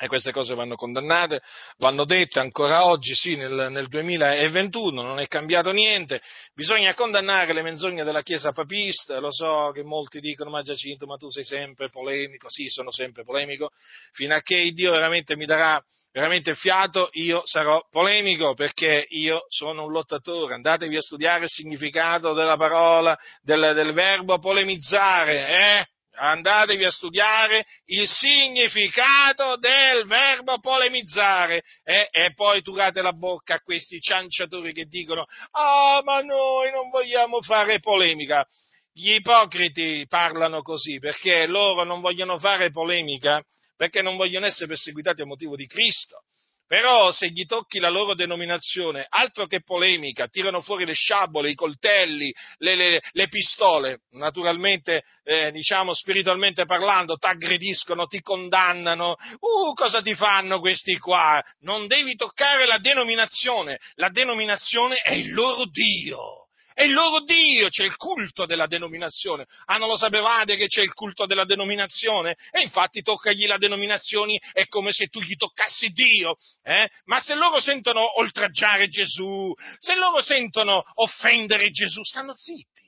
[0.02, 1.42] E queste cose vanno condannate,
[1.76, 6.22] vanno dette ancora oggi, sì, nel, nel, 2021, non è cambiato niente.
[6.54, 11.16] Bisogna condannare le menzogne della Chiesa papista, lo so che molti dicono, ma Giacinto, ma
[11.16, 13.72] tu sei sempre polemico, sì, sono sempre polemico,
[14.12, 15.78] fino a che Dio veramente mi darà
[16.12, 20.54] veramente fiato, io sarò polemico perché io sono un lottatore.
[20.54, 25.86] Andatevi a studiare il significato della parola, del, del verbo polemizzare, eh?
[26.20, 32.08] Andatevi a studiare il significato del verbo polemizzare eh?
[32.10, 36.90] e poi turate la bocca a questi cianciatori che dicono ah oh, ma noi non
[36.90, 38.46] vogliamo fare polemica.
[38.92, 43.42] Gli ipocriti parlano così perché loro non vogliono fare polemica
[43.76, 46.24] perché non vogliono essere perseguitati a motivo di Cristo.
[46.70, 51.56] Però se gli tocchi la loro denominazione, altro che polemica, tirano fuori le sciabole, i
[51.56, 59.16] coltelli, le, le, le pistole, naturalmente, eh, diciamo, spiritualmente parlando, ti aggrediscono, ti condannano.
[59.40, 61.42] Uh, cosa ti fanno questi qua?
[61.62, 66.39] Non devi toccare la denominazione, la denominazione è il loro Dio.
[66.80, 69.44] È il loro Dio, c'è il culto della denominazione.
[69.66, 72.36] Ah, non lo sapevate che c'è il culto della denominazione?
[72.50, 76.36] E infatti toccagli la denominazione è come se tu gli toccassi Dio.
[76.62, 76.88] Eh?
[77.04, 82.79] Ma se loro sentono oltraggiare Gesù, se loro sentono offendere Gesù, stanno zitti.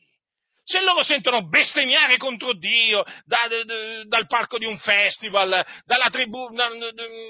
[0.65, 6.49] Se loro sentono bestemmiare contro Dio da, da, dal palco di un festival, dalla tribù,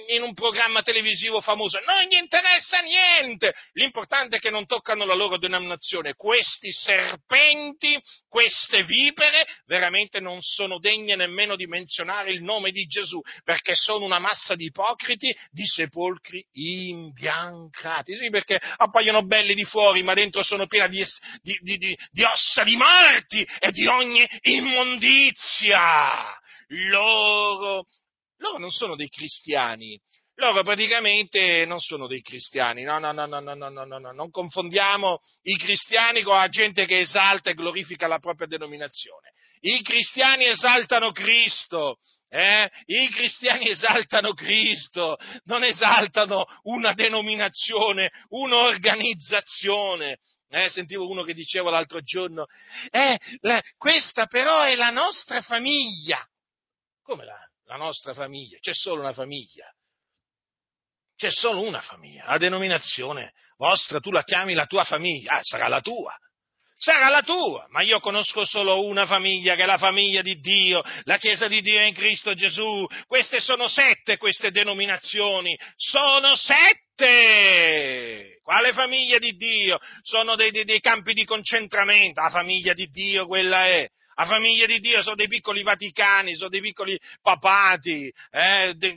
[0.09, 3.55] in un programma televisivo famoso, non gli interessa niente.
[3.73, 6.13] L'importante è che non toccano la loro denominazione.
[6.15, 13.19] Questi serpenti, queste vipere, veramente non sono degne nemmeno di menzionare il nome di Gesù,
[13.45, 18.15] perché sono una massa di ipocriti, di sepolcri imbiancati.
[18.15, 20.81] Sì, perché appaiono belli di fuori, ma dentro sono pieni
[21.43, 26.37] di, di, di, di ossa di morte morti e di ogni immondizia.
[26.89, 27.87] Loro,
[28.39, 30.01] loro non sono dei cristiani,
[30.37, 34.31] loro praticamente non sono dei cristiani, no, no, no, no, no, no, no, no, non
[34.31, 39.33] confondiamo i cristiani con la gente che esalta e glorifica la propria denominazione.
[39.61, 42.69] I cristiani esaltano Cristo, eh?
[42.87, 50.19] I cristiani esaltano Cristo, non esaltano una denominazione, un'organizzazione.
[50.55, 52.45] Eh, sentivo uno che diceva l'altro giorno,
[52.91, 56.23] eh, la, questa però è la nostra famiglia.
[57.03, 58.59] Come la, la nostra famiglia?
[58.59, 59.67] C'è solo una famiglia.
[61.17, 62.27] C'è solo una famiglia.
[62.27, 65.39] La denominazione vostra, tu la chiami la tua famiglia.
[65.39, 66.15] Ah, sarà la tua
[66.83, 70.83] sarà la tua, ma io conosco solo una famiglia, che è la famiglia di Dio,
[71.05, 72.85] la Chiesa di Dio in Cristo Gesù.
[73.07, 78.32] Queste sono sette, queste denominazioni, sono sette!
[78.43, 79.79] Quale famiglia di Dio?
[80.03, 83.89] Sono dei, dei, dei campi di concentramento, la famiglia di Dio quella è.
[84.23, 88.97] La famiglia di Dio sono dei piccoli Vaticani, sono dei piccoli papati, eh, de,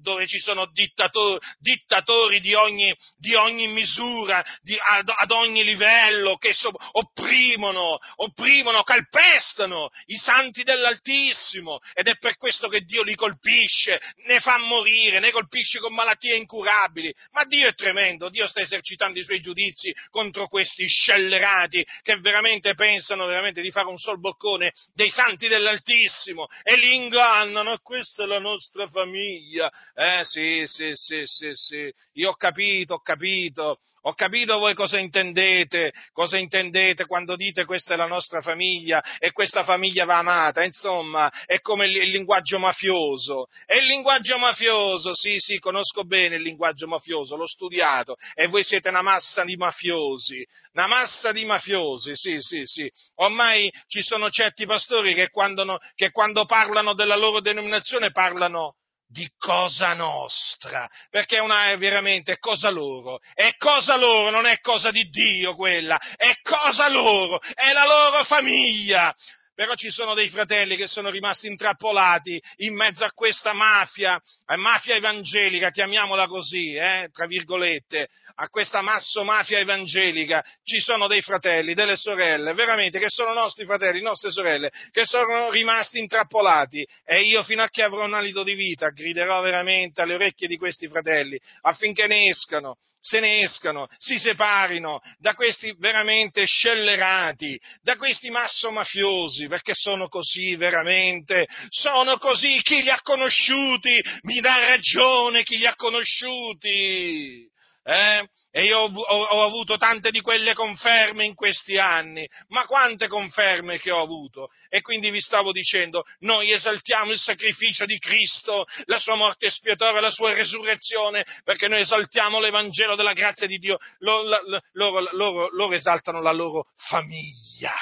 [0.00, 6.38] dove ci sono dittatori, dittatori di, ogni, di, ogni, misura, di, ad, ad, ogni livello,
[6.38, 13.14] che so, opprimono, opprimono, calpestano i santi dell'Altissimo ed è per questo che Dio li
[13.14, 17.14] colpisce, ne fa morire, ne colpisce con malattie incurabili.
[17.32, 22.72] Ma Dio è tremendo, Dio sta esercitando i suoi giudizi contro questi scellerati che veramente
[22.72, 28.22] pensano veramente di fare un sol boccone boccone dei santi dell'Altissimo e li ingannano, questa
[28.22, 29.70] è la nostra famiglia.
[29.94, 34.98] Eh sì, sì, sì, sì, sì, io ho capito, ho capito, ho capito voi cosa
[34.98, 40.62] intendete, cosa intendete quando dite questa è la nostra famiglia e questa famiglia va amata,
[40.62, 46.36] insomma, è come il, il linguaggio mafioso, è il linguaggio mafioso, sì, sì, conosco bene
[46.36, 48.16] il linguaggio mafioso, l'ho studiato.
[48.34, 53.72] E voi siete una massa di mafiosi, una massa di mafiosi, sì, sì, sì, ormai
[53.88, 58.74] ci sono sono certi pastori che quando, no, che quando parlano della loro denominazione parlano
[59.08, 64.90] di cosa nostra, perché una è veramente cosa loro, è cosa loro, non è cosa
[64.90, 69.14] di Dio quella, è cosa loro, è la loro famiglia
[69.56, 74.56] però ci sono dei fratelli che sono rimasti intrappolati in mezzo a questa mafia, eh,
[74.56, 81.22] mafia evangelica, chiamiamola così, eh, tra virgolette, a questa masso mafia evangelica, ci sono dei
[81.22, 86.86] fratelli, delle sorelle, veramente, che sono nostri fratelli, nostre sorelle, che sono rimasti intrappolati.
[87.02, 90.58] E io fino a che avrò un alito di vita griderò veramente alle orecchie di
[90.58, 97.96] questi fratelli affinché ne escano, se ne escano, si separino da questi veramente scellerati, da
[97.96, 104.58] questi masso mafiosi, perché sono così veramente, sono così, chi li ha conosciuti mi dà
[104.58, 107.54] ragione, chi li ha conosciuti.
[107.88, 108.28] Eh?
[108.50, 113.06] E io ho, ho, ho, avuto tante di quelle conferme in questi anni, ma quante
[113.06, 114.48] conferme che ho avuto?
[114.68, 120.00] E quindi vi stavo dicendo, noi esaltiamo il sacrificio di Cristo, la sua morte espiatoria,
[120.00, 124.40] la sua resurrezione, perché noi esaltiamo l'Evangelo della grazia di Dio, loro,
[124.72, 127.72] loro, loro, loro esaltano la loro famiglia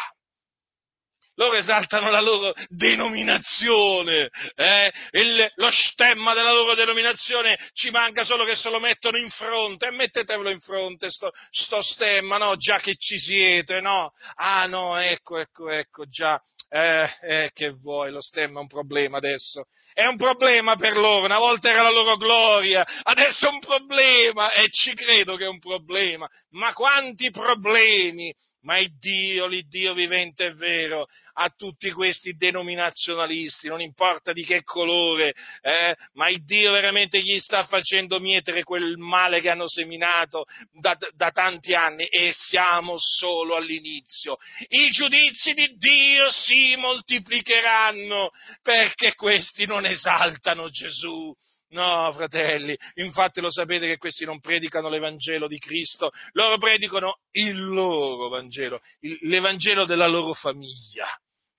[1.34, 4.92] loro esaltano la loro denominazione, eh?
[5.12, 9.90] Il, lo stemma della loro denominazione ci manca solo che se lo mettono in fronte,
[9.90, 12.56] mettetevelo in fronte sto, sto stemma, no?
[12.56, 14.12] Già che ci siete, no?
[14.36, 19.18] Ah no, ecco, ecco, ecco, già, eh, eh, che vuoi, lo stemma è un problema
[19.18, 19.66] adesso.
[19.92, 24.50] È un problema per loro, una volta era la loro gloria, adesso è un problema
[24.50, 26.28] e ci credo che è un problema.
[26.50, 28.34] Ma quanti problemi
[28.64, 34.62] ma il Dio, l'Iddio vivente è vero, a tutti questi denominazionalisti, non importa di che
[34.62, 40.44] colore, eh, ma il Dio veramente gli sta facendo mietere quel male che hanno seminato
[40.72, 44.36] da, da tanti anni e siamo solo all'inizio.
[44.68, 48.30] I giudizi di Dio si moltiplicheranno
[48.62, 51.34] perché questi non esaltano Gesù,
[51.74, 57.64] No, fratelli, infatti lo sapete che questi non predicano l'Evangelo di Cristo, loro predicano il
[57.64, 61.08] loro Vangelo, il, l'Evangelo della loro famiglia.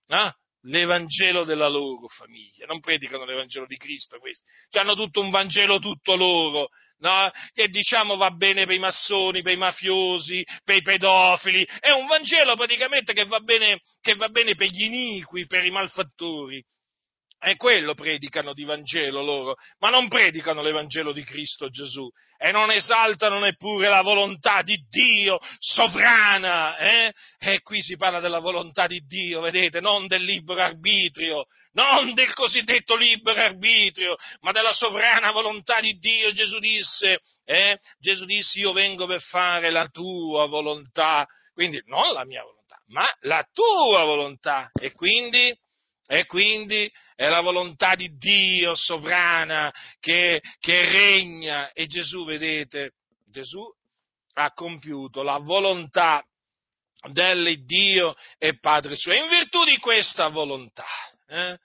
[0.07, 0.31] Eh?
[0.67, 5.79] L'Evangelo della loro famiglia, non predicano l'Evangelo di Cristo questi, cioè hanno tutto un Vangelo
[5.79, 7.29] tutto loro, no?
[7.51, 12.07] che diciamo va bene per i massoni, per i mafiosi, per i pedofili, è un
[12.07, 16.63] Vangelo praticamente che va bene, che va bene per gli iniqui, per i malfattori.
[17.37, 22.71] È quello predicano di Vangelo loro, ma non predicano l'Evangelo di Cristo Gesù e non
[22.71, 26.77] esaltano neppure la volontà di Dio sovrana.
[26.77, 27.13] Eh?
[27.37, 32.33] E qui si parla della volontà di Dio, vedete, non del libero arbitrio, non del
[32.33, 36.31] cosiddetto libero arbitrio, ma della sovrana volontà di Dio.
[36.31, 37.77] Gesù disse, eh?
[37.99, 43.05] Gesù disse io vengo per fare la tua volontà, quindi non la mia volontà, ma
[43.21, 44.71] la tua volontà.
[44.73, 45.55] E quindi
[46.07, 52.93] e quindi è la volontà di Dio sovrana che, che regna e Gesù, vedete,
[53.25, 53.63] Gesù
[54.33, 56.23] ha compiuto la volontà
[57.11, 59.11] dell'Iddio e Padre suo.
[59.11, 60.85] E in virtù di questa volontà,
[61.27, 61.57] eh,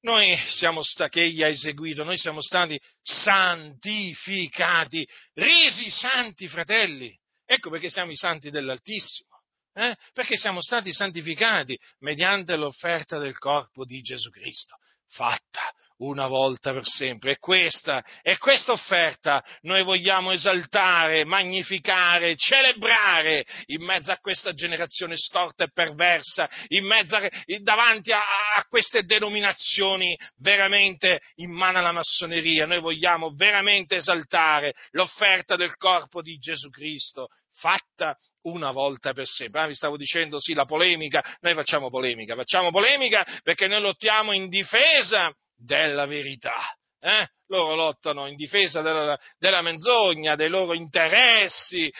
[0.00, 7.16] noi siamo stati, che egli ha eseguito, noi siamo stati santificati, resi santi, fratelli.
[7.44, 9.31] Ecco perché siamo i santi dell'Altissimo.
[9.74, 9.96] Eh?
[10.12, 14.76] Perché siamo stati santificati mediante l'offerta del corpo di Gesù Cristo,
[15.08, 17.32] fatta una volta per sempre.
[17.32, 25.16] E questa, e questa offerta noi vogliamo esaltare, magnificare, celebrare in mezzo a questa generazione
[25.16, 27.28] storta e perversa, in mezzo a,
[27.60, 28.20] davanti a,
[28.56, 32.66] a queste denominazioni veramente in mano alla massoneria.
[32.66, 39.60] Noi vogliamo veramente esaltare l'offerta del corpo di Gesù Cristo fatta una volta per sempre.
[39.60, 44.32] Ah, vi stavo dicendo, sì, la polemica, noi facciamo polemica, facciamo polemica perché noi lottiamo
[44.32, 46.76] in difesa della verità.
[47.00, 47.26] Eh?
[47.52, 51.92] Loro lottano in difesa della, della, menzogna, dei loro interessi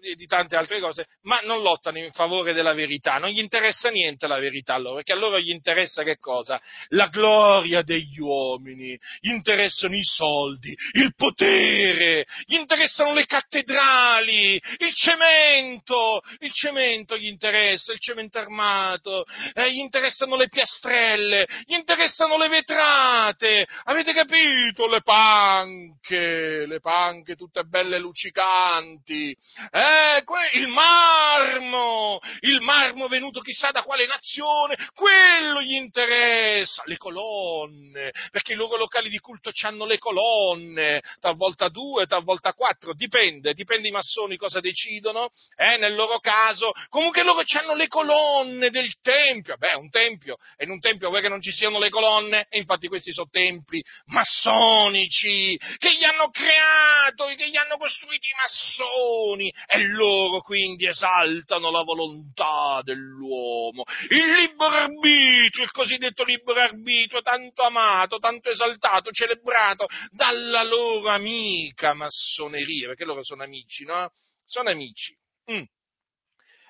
[0.00, 3.90] e di tante altre cose, ma non lottano in favore della verità, non gli interessa
[3.90, 6.60] niente la verità a loro, perché a loro gli interessa che cosa?
[6.88, 14.94] La gloria degli uomini, gli interessano i soldi, il potere, gli interessano le cattedrali, il
[14.94, 22.38] cemento, il cemento gli interessa, il cemento armato, eh, gli interessano le piastrelle, gli interessano
[22.38, 24.86] le vetrate, Avete capito?
[24.86, 29.36] Le panche, le panche tutte belle luccicanti.
[29.70, 30.22] Eh,
[30.54, 36.82] il marmo, il marmo venuto chissà da quale nazione, quello gli interessa.
[36.86, 42.94] Le colonne, perché i loro locali di culto hanno le colonne, talvolta due, talvolta quattro,
[42.94, 46.72] dipende, dipende i massoni cosa decidono, eh, nel loro caso.
[46.88, 49.56] Comunque loro hanno le colonne del tempio.
[49.56, 52.46] Beh, un tempio, e in un tempio vuoi che non ci siano le colonne?
[52.48, 58.26] E infatti questi sono templi templi massonici che gli hanno creato, che gli hanno costruito
[58.26, 66.60] i massoni e loro quindi esaltano la volontà dell'uomo, il libero arbitrio, il cosiddetto libero
[66.60, 74.12] arbitrio tanto amato, tanto esaltato, celebrato dalla loro amica massoneria, perché loro sono amici, no?
[74.44, 75.16] Sono amici.
[75.50, 75.62] Mm.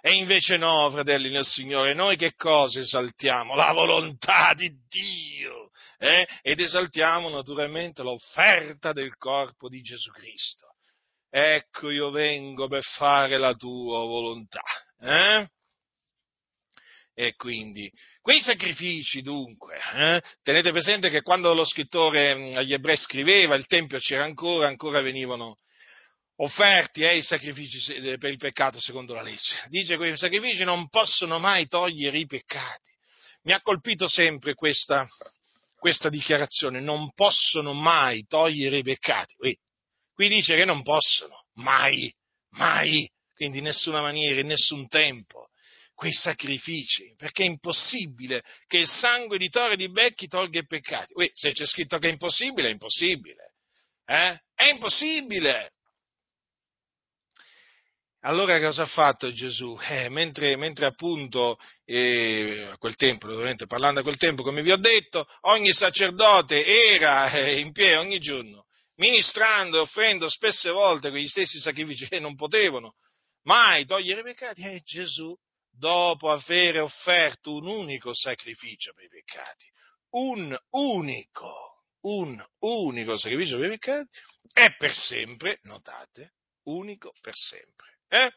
[0.06, 3.54] E invece no, fratelli nel Signore, noi che cosa esaltiamo?
[3.54, 5.63] La volontà di Dio
[6.04, 6.28] eh?
[6.42, 10.74] ed esaltiamo naturalmente l'offerta del corpo di Gesù Cristo.
[11.30, 14.62] Ecco io vengo per fare la tua volontà.
[15.00, 15.48] Eh?
[17.16, 17.90] E quindi,
[18.20, 20.22] quei sacrifici dunque, eh?
[20.42, 25.00] tenete presente che quando lo scrittore mm, agli ebrei scriveva, il Tempio c'era ancora, ancora
[25.00, 25.58] venivano
[26.36, 29.64] offerti eh, i sacrifici eh, per il peccato secondo la legge.
[29.68, 32.90] Dice che i sacrifici non possono mai togliere i peccati.
[33.42, 35.06] Mi ha colpito sempre questa,
[35.84, 39.34] questa dichiarazione, non possono mai togliere i peccati.
[40.14, 42.10] Qui dice che non possono, mai,
[42.52, 45.50] mai, quindi in nessuna maniera, in nessun tempo,
[45.92, 50.64] quei sacrifici, perché è impossibile che il sangue di toro e di becchi tolga i
[50.64, 51.12] peccati.
[51.16, 53.52] Uè, se c'è scritto che è impossibile, è impossibile.
[54.06, 54.40] Eh?
[54.54, 55.72] È impossibile.
[58.26, 59.76] Allora cosa ha fatto Gesù?
[59.94, 63.28] Eh, mentre, mentre, appunto eh, a quel tempo,
[63.66, 68.18] parlando a quel tempo, come vi ho detto, ogni sacerdote era eh, in piedi ogni
[68.18, 68.64] giorno,
[68.96, 72.94] ministrando e offrendo spesse volte quegli stessi sacrifici che non potevano
[73.42, 75.36] mai togliere i peccati, e Gesù,
[75.70, 79.66] dopo aver offerto un unico sacrificio per i peccati,
[80.12, 84.08] un unico, un unico sacrificio per i peccati,
[84.50, 86.32] è per sempre, notate,
[86.64, 88.32] unico per sempre eh?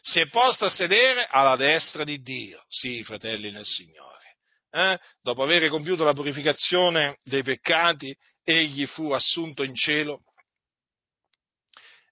[0.00, 2.64] si è posto a sedere alla destra di Dio.
[2.68, 4.10] Sì, fratelli nel Signore.
[4.70, 10.22] eh, dopo aver compiuto la purificazione dei peccati, egli fu assunto in cielo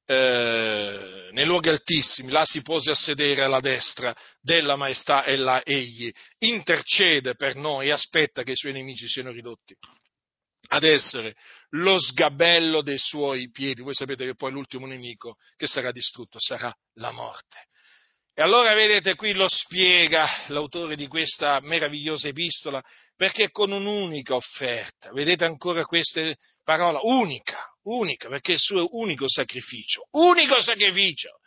[0.07, 5.63] eh, nei luoghi altissimi, là si pose a sedere alla destra della maestà e là
[5.63, 9.75] egli intercede per noi e aspetta che i suoi nemici siano ridotti
[10.73, 11.35] ad essere
[11.71, 13.83] lo sgabello dei suoi piedi.
[13.83, 17.67] Voi sapete che poi l'ultimo nemico che sarà distrutto sarà la morte.
[18.35, 22.83] E allora vedete qui lo spiega l'autore di questa meravigliosa epistola,
[23.15, 30.07] perché con un'unica offerta, vedete ancora queste parole, unica, unica, perché il suo unico sacrificio,
[30.13, 31.41] unico sacrificio,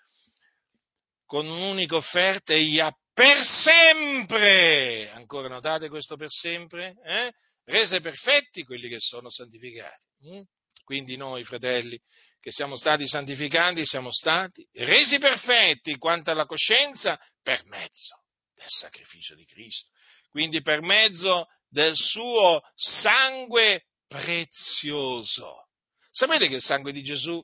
[1.26, 7.32] con un'unica offerta egli ha per sempre, ancora notate questo per sempre, eh?
[7.66, 10.05] Rese perfetti quelli che sono santificati.
[10.28, 10.41] Mm?
[10.84, 11.99] Quindi noi, fratelli,
[12.39, 19.34] che siamo stati santificati, siamo stati resi perfetti quanto alla coscienza per mezzo del sacrificio
[19.36, 19.89] di Cristo.
[20.30, 25.70] Quindi per mezzo del suo sangue prezioso.
[26.11, 27.41] Sapete che il sangue di Gesù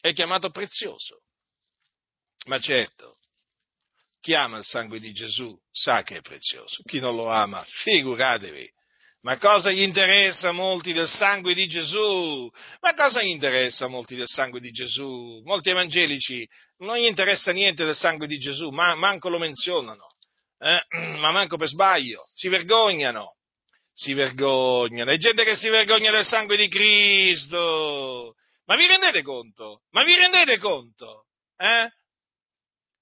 [0.00, 1.22] è chiamato prezioso?
[2.46, 3.18] Ma certo,
[4.20, 6.82] chi ama il sangue di Gesù sa che è prezioso.
[6.82, 8.68] Chi non lo ama, figuratevi
[9.22, 12.50] ma cosa gli interessa a molti del sangue di Gesù?
[12.80, 15.42] Ma cosa gli interessa a molti del sangue di Gesù?
[15.44, 16.46] Molti evangelici
[16.78, 20.06] non gli interessa niente del sangue di Gesù, ma manco lo menzionano,
[20.58, 20.82] eh?
[21.18, 23.36] ma manco per sbaglio, si vergognano,
[23.92, 25.10] si vergognano.
[25.10, 28.34] È gente che si vergogna del sangue di Cristo.
[28.64, 29.82] Ma vi rendete conto?
[29.90, 31.26] Ma vi rendete conto?
[31.58, 31.90] Eh?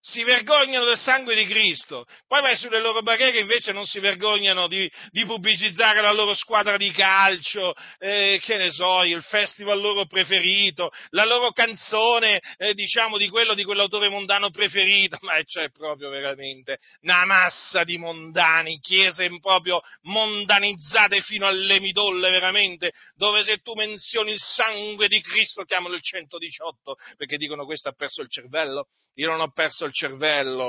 [0.00, 4.68] Si vergognano del sangue di Cristo, poi vai sulle loro barriere invece non si vergognano
[4.68, 10.06] di, di pubblicizzare la loro squadra di calcio, eh, che ne so, il festival loro
[10.06, 16.10] preferito, la loro canzone, eh, diciamo, di quello di quell'autore mondano preferito, ma c'è proprio
[16.10, 23.74] veramente una massa di mondani, chiese proprio mondanizzate fino alle midolle veramente, dove se tu
[23.74, 28.86] menzioni il sangue di Cristo chiamano il 118, perché dicono questo ha perso il cervello,
[29.14, 29.97] io non ho perso il cervello,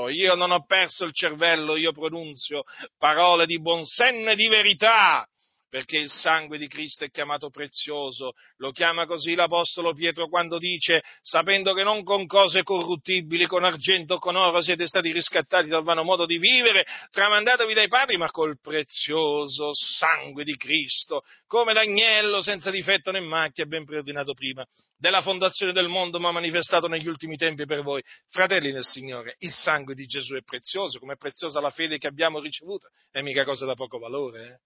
[0.10, 2.64] io non ho perso il cervello, io pronunzio
[2.98, 5.29] parole di buon senno e di verità
[5.70, 8.34] perché il sangue di Cristo è chiamato prezioso.
[8.58, 14.16] Lo chiama così l'Apostolo Pietro quando dice, sapendo che non con cose corruttibili, con argento
[14.16, 18.30] o con oro siete stati riscattati dal vano modo di vivere, tramandatovi dai padri, ma
[18.32, 24.66] col prezioso sangue di Cristo, come l'agnello senza difetto né macchia, ben preordinato prima
[24.98, 28.02] della fondazione del mondo, ma manifestato negli ultimi tempi per voi.
[28.30, 32.08] Fratelli nel Signore, il sangue di Gesù è prezioso, come è preziosa la fede che
[32.08, 34.60] abbiamo ricevuto, è mica cosa da poco valore, eh?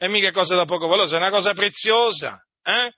[0.00, 2.90] È mica cosa da poco valore, è una cosa preziosa, eh?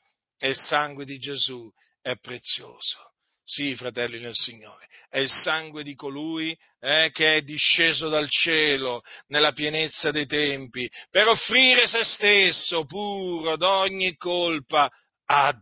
[0.46, 1.68] Il sangue di Gesù
[2.00, 3.11] è prezioso.
[3.42, 9.03] Sì, fratelli nel Signore, è il sangue di colui eh, che è disceso dal cielo
[9.26, 14.88] nella pienezza dei tempi per offrire se stesso puro d'ogni colpa
[15.24, 15.53] a,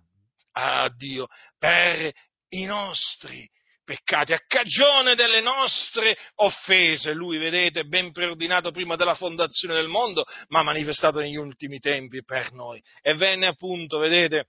[0.52, 1.26] a Dio
[1.58, 2.12] per
[2.50, 3.48] i nostri
[3.90, 7.12] peccati, a cagione delle nostre offese.
[7.12, 12.52] Lui, vedete, ben preordinato prima della fondazione del mondo, ma manifestato negli ultimi tempi per
[12.52, 12.80] noi.
[13.02, 14.46] E venne appunto, vedete,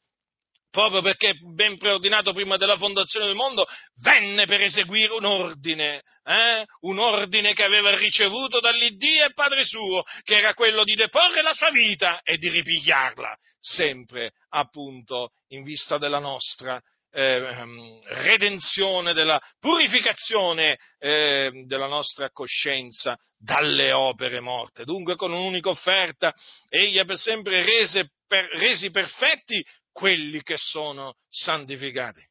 [0.69, 3.65] proprio perché ben preordinato prima della fondazione del mondo,
[4.03, 6.63] venne per eseguire un ordine, eh?
[6.81, 11.53] un ordine che aveva ricevuto dall'Iddio e Padre suo, che era quello di deporre la
[11.53, 16.79] sua vita e di ripigliarla, sempre appunto in vista della nostra
[17.11, 24.85] eh, redenzione, della purificazione eh, della nostra coscienza dalle opere morte.
[24.85, 26.33] Dunque con un'unica offerta
[26.69, 32.25] egli ha per sempre rese, per, resi perfetti quelli che sono santificati.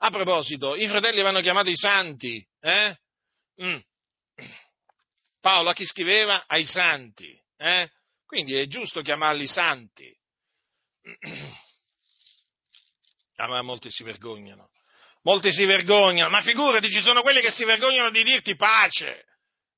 [0.00, 2.96] A proposito, i fratelli vanno chiamati santi, eh?
[3.62, 3.78] mm.
[5.40, 6.44] Paolo a chi scriveva?
[6.46, 7.90] Ai santi, eh?
[8.26, 10.16] quindi è giusto chiamarli santi.
[13.40, 14.70] Ah, ma molti si vergognano.
[15.22, 19.24] Molti si vergognano, ma figurati, ci sono quelli che si vergognano di dirti pace,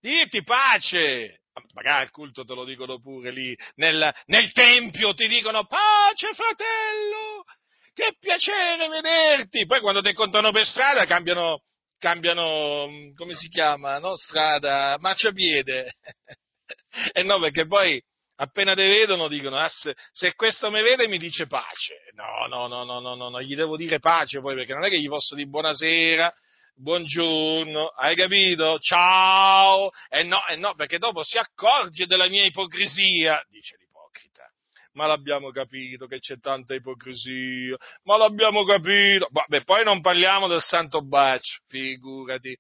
[0.01, 1.43] di dirti pace.
[1.75, 7.45] Magari al culto te lo dicono pure lì, nel, nel tempio ti dicono pace fratello,
[7.93, 9.67] che piacere vederti.
[9.67, 11.63] Poi quando ti incontrano per strada cambiano,
[11.99, 14.17] cambiano, come si chiama, no?
[14.17, 15.97] Strada, marciapiede.
[17.13, 18.03] e no, perché poi
[18.41, 22.11] appena te vedono dicono, ah, se, se, questo mi vede mi dice pace.
[22.15, 24.89] No, no, no, no, no, no, no, gli devo dire pace poi perché non è
[24.89, 26.33] che gli posso dire buonasera,
[26.75, 28.79] buongiorno, hai capito?
[28.79, 29.91] Ciao!
[30.09, 34.51] E no, e no, perché dopo si accorge della mia ipocrisia, dice l'ipocrita.
[34.93, 39.29] Ma l'abbiamo capito che c'è tanta ipocrisia, ma l'abbiamo capito.
[39.49, 42.57] Beh, poi non parliamo del santo bacio, figurati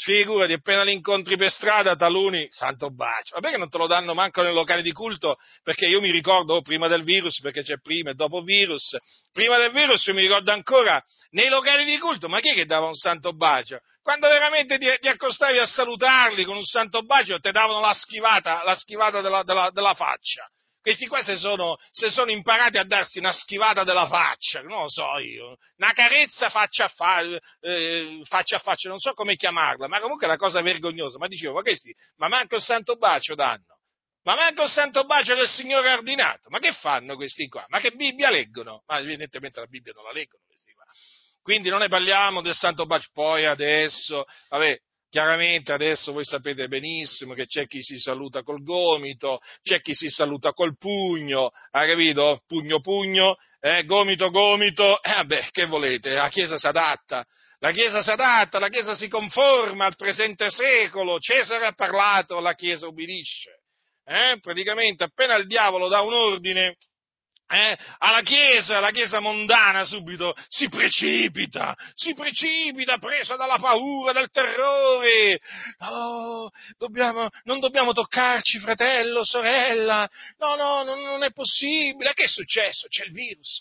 [0.00, 3.34] Figurati, appena li incontri per strada, taluni, santo bacio.
[3.34, 6.54] Vabbè che non te lo danno manco nei locali di culto, perché io mi ricordo
[6.54, 8.96] oh, prima del virus, perché c'è prima e dopo virus,
[9.32, 12.64] prima del virus io mi ricordo ancora nei locali di culto, ma chi è che
[12.64, 13.80] dava un santo bacio?
[14.00, 18.62] Quando veramente ti, ti accostavi a salutarli con un santo bacio, ti davano la schivata,
[18.62, 20.48] la schivata della, della, della faccia.
[20.88, 24.88] Questi qua se sono, se sono, imparati a darsi una schivata della faccia, non lo
[24.88, 27.20] so io, una carezza faccia a, fa,
[27.60, 31.18] eh, faccia, a faccia, non so come chiamarla, ma comunque è una cosa vergognosa.
[31.18, 33.80] Ma dicevo, ma questi, ma manco il santo bacio danno.
[34.22, 36.48] Ma manco il santo bacio del Signore ordinato.
[36.48, 37.66] Ma che fanno questi qua?
[37.68, 38.82] Ma che Bibbia leggono?
[38.86, 40.42] Ma evidentemente la Bibbia non la leggono.
[41.42, 43.10] Quindi non ne parliamo del santo bacio.
[43.12, 44.78] Poi adesso, vabbè,
[45.10, 50.08] Chiaramente adesso voi sapete benissimo che c'è chi si saluta col gomito, c'è chi si
[50.08, 52.42] saluta col pugno, ha capito?
[52.46, 56.10] Pugno pugno, eh, gomito gomito, eh vabbè, che volete?
[56.10, 57.24] La Chiesa si adatta,
[57.60, 62.54] la Chiesa si adatta, la Chiesa si conforma al presente secolo, Cesare ha parlato, la
[62.54, 63.62] Chiesa ubbidisce.
[64.04, 64.38] Eh?
[64.40, 66.76] Praticamente appena il diavolo dà un ordine,
[67.50, 74.30] eh, alla Chiesa, la Chiesa mondana subito si precipita, si precipita presa dalla paura, dal
[74.30, 75.40] terrore.
[75.78, 80.06] Oh, dobbiamo, non dobbiamo toccarci, fratello, sorella.
[80.36, 82.12] No, no, non, non è possibile.
[82.12, 82.86] Che è successo?
[82.88, 83.60] C'è il virus.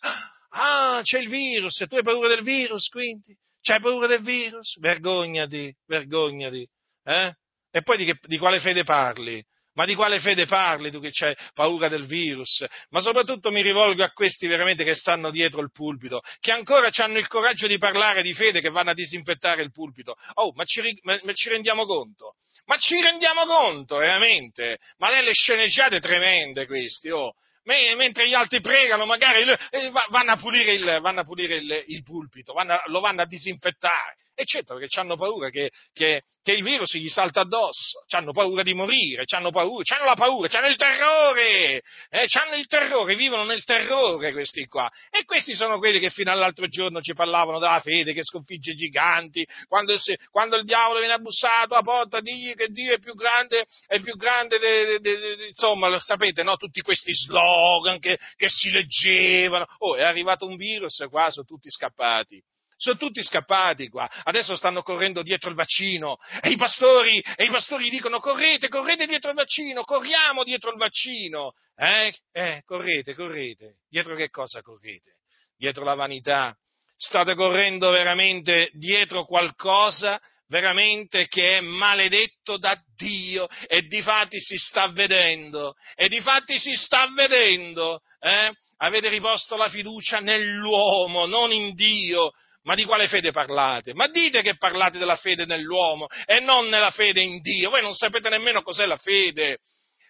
[0.49, 1.79] Ah, c'è il virus.
[1.79, 3.38] E tu hai paura del virus, quindi?
[3.61, 4.79] C'hai paura del virus?
[4.79, 6.67] Vergognati, vergognati.
[7.05, 7.33] Eh?
[7.71, 9.41] E poi di, che, di quale fede parli?
[9.78, 12.65] Ma di quale fede parli tu che c'hai paura del virus?
[12.89, 17.19] Ma soprattutto mi rivolgo a questi veramente che stanno dietro il pulpito, che ancora hanno
[17.19, 20.15] il coraggio di parlare di fede che vanno a disinfettare il pulpito.
[20.34, 22.38] Oh, ma ci, ma, ma ci rendiamo conto?
[22.65, 24.80] Ma ci rendiamo conto, veramente?
[24.97, 27.34] Ma le sceneggiate tremende questi, oh
[27.67, 32.01] mentre gli altri pregano, magari eh, vanno a pulire il, vanno a pulire il, il
[32.01, 36.61] pulpito, vanno, lo vanno a disinfettare e certo perché hanno paura che, che, che, il
[36.61, 40.75] virus gli salta addosso, hanno paura di morire, hanno paura, hanno la paura, hanno il
[40.75, 41.81] terrore,
[42.11, 44.88] eh, hanno il terrore, vivono nel terrore questi qua.
[45.09, 48.75] E questi sono quelli che fino all'altro giorno ci parlavano della fede che sconfigge i
[48.75, 53.15] giganti, quando, se, quando il diavolo viene abbussato a porta, digli che Dio è più
[53.15, 56.57] grande, è più grande, de, de, de, insomma, sapete, no?
[56.57, 59.65] Tutti questi slogan che, che si leggevano.
[59.79, 62.39] Oh, è arrivato un virus qua, sono tutti scappati
[62.78, 67.49] sono tutti scappati qua, adesso stanno correndo dietro il vaccino e i pastori, e i
[67.49, 71.53] pastori dicono correte, correte dietro il vaccino, corriamo dietro il vaccino.
[71.75, 72.13] Eh?
[72.32, 73.78] Eh, correte, correte.
[73.89, 75.17] Dietro che cosa correte?
[75.57, 76.55] Dietro la vanità.
[76.95, 84.55] State correndo veramente dietro qualcosa veramente che è maledetto da Dio e di fatti si
[84.57, 88.51] sta vedendo, e di fatti si sta vedendo, eh?
[88.78, 92.32] avete riposto la fiducia nell'uomo, non in Dio,
[92.68, 93.93] ma di quale fede parlate?
[93.93, 97.70] Ma dite che parlate della fede nell'uomo e non nella fede in Dio.
[97.70, 99.59] Voi non sapete nemmeno cos'è la fede.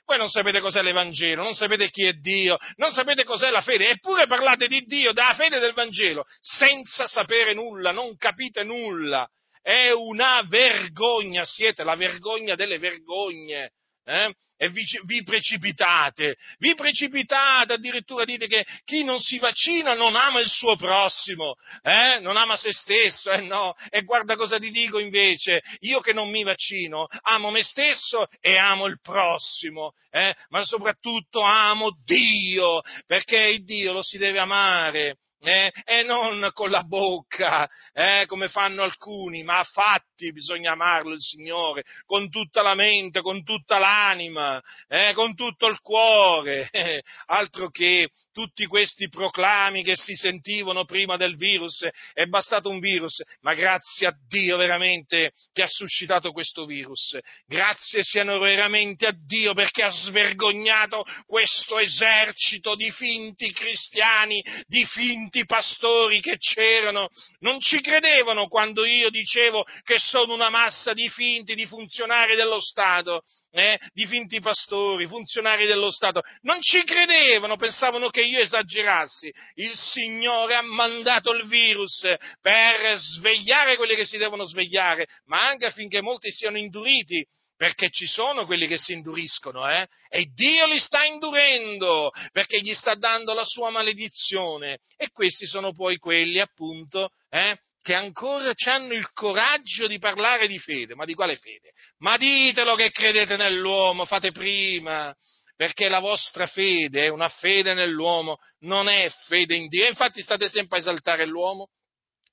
[0.05, 3.89] Voi non sapete cos'è l'Evangelo, non sapete chi è Dio, non sapete cos'è la fede,
[3.89, 9.27] eppure parlate di Dio, della fede del Vangelo, senza sapere nulla, non capite nulla.
[9.61, 13.73] È una vergogna, siete la vergogna delle vergogne
[14.07, 14.33] eh?
[14.55, 20.39] e vi, vi, precipitate, vi precipitate, addirittura dite che chi non si vaccina non ama
[20.39, 22.19] il suo prossimo, eh?
[22.21, 26.29] non ama se stesso, eh no, e guarda cosa ti dico invece, io che non
[26.29, 30.33] mi vaccino, amo me stesso e amo il prossimo, eh?
[30.49, 36.83] ma soprattutto amo Dio, perché Dio lo si deve amare, eh, e non con la
[36.83, 42.73] bocca, eh, come fanno alcuni, ma a fatti bisogna amarlo il Signore, con tutta la
[42.73, 46.69] mente, con tutta l'anima, eh, con tutto il cuore,
[47.27, 53.21] altro che tutti questi proclami che si sentivano prima del virus, è bastato un virus,
[53.41, 59.53] ma grazie a Dio veramente che ha suscitato questo virus, grazie siano veramente a Dio
[59.53, 67.09] perché ha svergognato questo esercito di finti cristiani, di finti finti pastori che c'erano,
[67.39, 72.61] non ci credevano quando io dicevo che sono una massa di finti, di funzionari dello
[72.61, 79.33] Stato, eh, di finti pastori, funzionari dello Stato, non ci credevano, pensavano che io esagerassi.
[79.55, 82.07] Il Signore ha mandato il virus
[82.41, 87.25] per svegliare quelli che si devono svegliare, ma anche affinché molti siano induriti
[87.57, 89.87] perché ci sono quelli che si induriscono, eh?
[90.09, 94.77] E Dio li sta indurendo, perché gli sta dando la sua maledizione.
[94.95, 97.57] E questi sono poi quelli, appunto, eh?
[97.81, 100.93] che ancora hanno il coraggio di parlare di fede.
[100.93, 101.71] Ma di quale fede?
[101.99, 105.15] Ma ditelo che credete nell'uomo, fate prima,
[105.55, 109.87] perché la vostra fede è una fede nell'uomo, non è fede in Dio.
[109.87, 111.69] Infatti state sempre a esaltare l'uomo,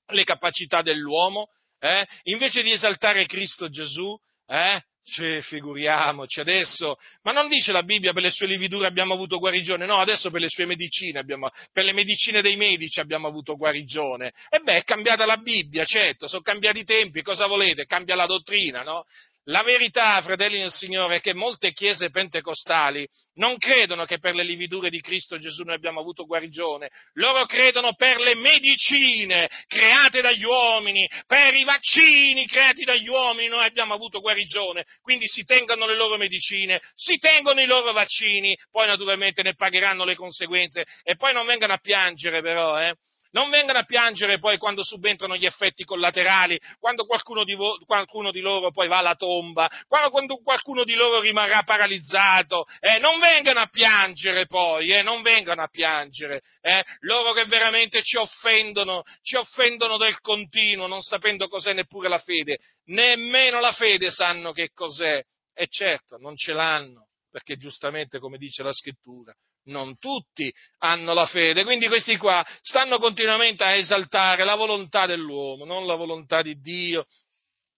[0.07, 1.49] le capacità dell'uomo,
[1.79, 2.05] Eh?
[2.23, 4.17] Invece di esaltare Cristo Gesù,
[4.47, 4.81] eh?
[5.07, 9.85] Cioè, figuriamoci adesso, ma non dice la Bibbia per le sue lividure abbiamo avuto guarigione,
[9.85, 14.33] no, adesso per le sue medicine, abbiamo, per le medicine dei medici abbiamo avuto guarigione.
[14.49, 17.85] E beh, è cambiata la Bibbia, certo, sono cambiati i tempi, cosa volete?
[17.85, 19.05] Cambia la dottrina, no?
[19.49, 24.43] La verità, fratelli del Signore, è che molte chiese pentecostali non credono che per le
[24.43, 30.43] lividure di Cristo Gesù noi abbiamo avuto guarigione, loro credono per le medicine create dagli
[30.43, 35.95] uomini, per i vaccini creati dagli uomini noi abbiamo avuto guarigione, quindi si tengono le
[35.95, 41.33] loro medicine, si tengono i loro vaccini, poi naturalmente ne pagheranno le conseguenze e poi
[41.33, 42.95] non vengano a piangere però, eh
[43.35, 48.31] non vengano a piangere poi quando subentrano gli effetti collaterali, quando qualcuno di, vo- qualcuno
[48.31, 52.65] di loro poi va alla tomba, quando, qualcuno di loro rimarrà paralizzato.
[52.79, 56.41] Eh, non vengano a piangere poi, eh, non vengano a piangere.
[56.61, 62.19] Eh, loro che veramente ci offendono, ci offendono del continuo, non sapendo cos'è neppure la
[62.19, 62.59] fede.
[62.85, 65.21] Nemmeno la fede sanno che cos'è.
[65.53, 69.33] E certo, non ce l'hanno, perché giustamente, come dice la scrittura,
[69.65, 75.65] non tutti hanno la fede, quindi questi qua stanno continuamente a esaltare la volontà dell'uomo,
[75.65, 77.05] non la volontà di Dio,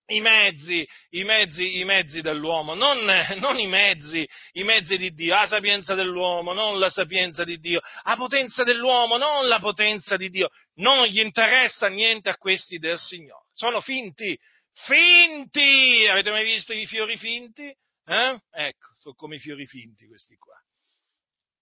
[0.09, 3.03] i mezzi, i mezzi, i mezzi dell'uomo, non,
[3.39, 7.81] non i, mezzi, i mezzi di Dio, la sapienza dell'uomo, non la sapienza di Dio,
[8.03, 12.99] la potenza dell'uomo, non la potenza di Dio, non gli interessa niente a questi del
[12.99, 14.37] Signore, sono finti,
[14.85, 17.75] finti, avete mai visto i fiori finti?
[18.09, 18.39] Eh?
[18.51, 20.55] Ecco, sono come i fiori finti questi qua.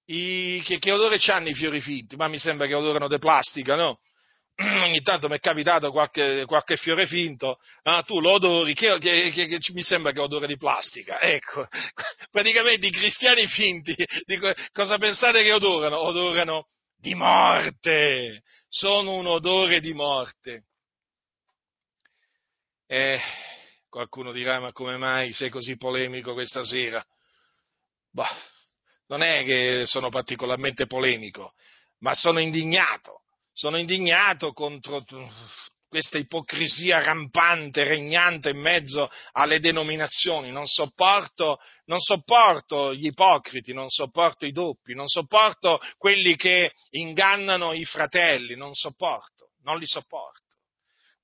[0.06, 2.16] I, che, che, odore hanno i fiori finti?
[2.16, 4.00] Ma mi sembra che odorano di plastica, no?
[4.84, 9.60] Ogni tanto mi è capitato qualche, qualche fiore finto, ah, tu lo odori, che, che,
[9.74, 11.20] mi sembra che odore di plastica.
[11.20, 11.68] Ecco,
[12.30, 16.00] praticamente i cristiani finti, dico, cosa pensate che odorano?
[16.00, 20.66] Odorano di morte, sono un odore di morte.
[22.86, 23.20] Eh,
[23.96, 27.02] qualcuno dirà, ma come mai sei così polemico questa sera?
[28.12, 28.30] Bah,
[29.08, 31.54] non è che sono particolarmente polemico,
[32.00, 33.22] ma sono indignato.
[33.54, 35.02] Sono indignato contro
[35.88, 40.52] questa ipocrisia rampante, regnante in mezzo alle denominazioni.
[40.52, 47.72] Non sopporto, non sopporto gli ipocriti, non sopporto i doppi, non sopporto quelli che ingannano
[47.72, 50.44] i fratelli, non sopporto, non li sopporto.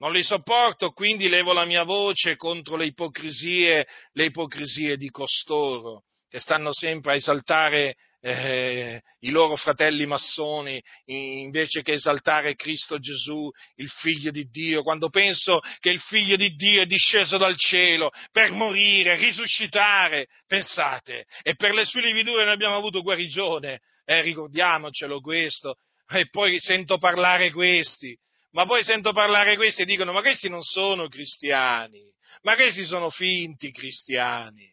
[0.01, 6.05] Non li sopporto, quindi levo la mia voce contro le ipocrisie, le ipocrisie di costoro
[6.27, 13.47] che stanno sempre a esaltare eh, i loro fratelli massoni invece che esaltare Cristo Gesù,
[13.75, 18.09] il figlio di Dio, quando penso che il figlio di Dio è disceso dal cielo
[18.31, 25.19] per morire, risuscitare, pensate, e per le sue lividure noi abbiamo avuto guarigione, eh, ricordiamocelo
[25.19, 25.75] questo,
[26.09, 28.17] e poi sento parlare questi,
[28.51, 32.01] ma poi sento parlare questi e dicono ma questi non sono cristiani,
[32.41, 34.71] ma questi sono finti cristiani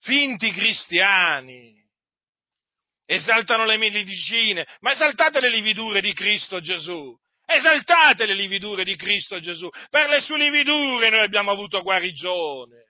[0.00, 1.78] finti cristiani.
[3.06, 7.16] Esaltano le medicine, ma esaltate le lividure di Cristo Gesù.
[7.44, 9.68] Esaltate le lividure di Cristo Gesù.
[9.88, 12.84] Per le sue lividure noi abbiamo avuto guarigione.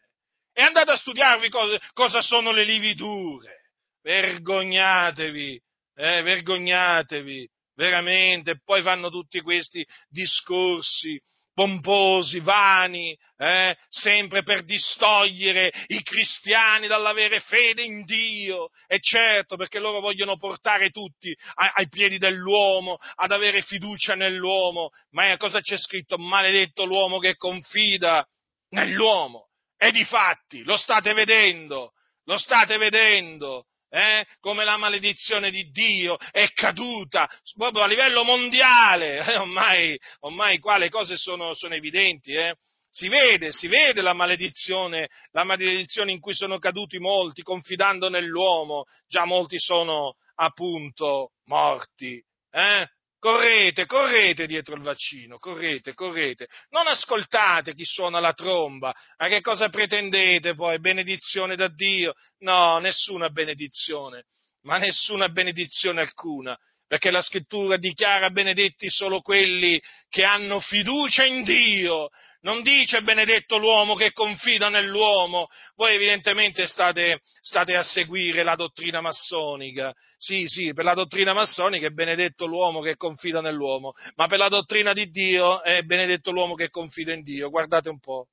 [0.53, 3.71] E andate a studiarvi cosa, sono le lividure.
[4.03, 5.59] Vergognatevi,
[5.95, 7.49] eh, vergognatevi,
[7.81, 8.61] veramente.
[8.63, 11.19] Poi fanno tutti questi discorsi
[11.53, 18.69] pomposi, vani, eh, sempre per distogliere i cristiani dall'avere fede in Dio.
[18.87, 24.91] E certo, perché loro vogliono portare tutti ai, ai piedi dell'uomo, ad avere fiducia nell'uomo.
[25.11, 26.19] Ma cosa c'è scritto?
[26.19, 28.27] Maledetto l'uomo che confida
[28.71, 29.49] nell'uomo.
[29.77, 31.93] E di fatti, lo state vedendo,
[32.25, 39.19] lo state vedendo eh, come la maledizione di Dio è caduta proprio a livello mondiale,
[39.27, 42.55] eh, ormai, ormai qua le cose sono, sono evidenti, eh.
[42.89, 48.85] si vede, si vede la maledizione, la maledizione in cui sono caduti molti confidando nell'uomo,
[49.07, 52.23] già molti sono appunto morti.
[52.53, 52.87] Eh?
[53.21, 56.49] Correte, correte dietro il vaccino, correte, correte.
[56.71, 58.95] Non ascoltate chi suona la tromba.
[59.19, 60.81] Ma che cosa pretendete poi?
[60.81, 62.15] Benedizione da Dio?
[62.39, 64.25] No, nessuna benedizione,
[64.63, 66.57] ma nessuna benedizione alcuna.
[66.87, 72.09] Perché la scrittura dichiara benedetti solo quelli che hanno fiducia in Dio,
[72.43, 75.49] non dice benedetto l'uomo che confida nell'uomo.
[75.75, 79.93] Voi evidentemente state, state, a seguire la dottrina massonica.
[80.17, 84.49] Sì, sì, per la dottrina massonica è benedetto l'uomo che confida nell'uomo, ma per la
[84.49, 87.51] dottrina di Dio è benedetto l'uomo che confida in Dio.
[87.51, 88.29] Guardate un po'.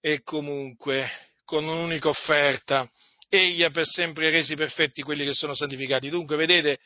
[0.00, 1.10] E comunque,
[1.44, 2.90] con un'unica offerta,
[3.28, 6.08] egli ha per sempre resi perfetti quelli che sono santificati.
[6.08, 6.78] Dunque, vedete,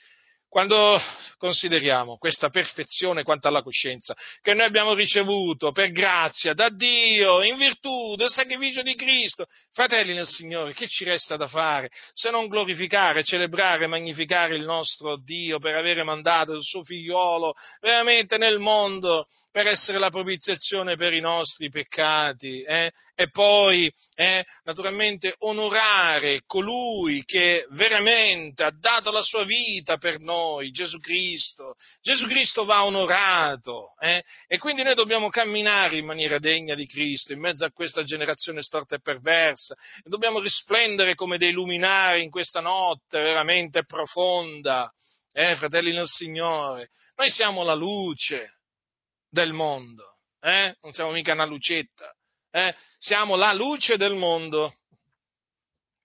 [0.55, 1.03] quando
[1.37, 7.57] consideriamo questa perfezione quanto alla coscienza che noi abbiamo ricevuto per grazia da Dio, in
[7.57, 12.47] virtù del sacrificio di Cristo, fratelli nel Signore, che ci resta da fare se non
[12.47, 19.27] glorificare, celebrare, magnificare il nostro Dio per avere mandato il suo figliuolo veramente nel mondo
[19.51, 22.63] per essere la propiziazione per i nostri peccati?
[22.63, 22.93] Eh?
[23.15, 30.44] e poi eh, naturalmente onorare colui che veramente ha dato la sua vita per noi,
[30.71, 31.75] Gesù Cristo.
[32.01, 37.33] Gesù Cristo va onorato eh, e quindi noi dobbiamo camminare in maniera degna di Cristo
[37.33, 42.31] in mezzo a questa generazione storta e perversa e dobbiamo risplendere come dei luminari in
[42.31, 44.93] questa notte veramente profonda,
[45.33, 46.91] eh, fratelli nel Signore.
[47.17, 48.59] Noi siamo la luce
[49.29, 50.77] del mondo, eh?
[50.83, 52.15] non siamo mica una lucetta
[52.55, 52.75] eh?
[52.99, 54.73] siamo la luce del mondo.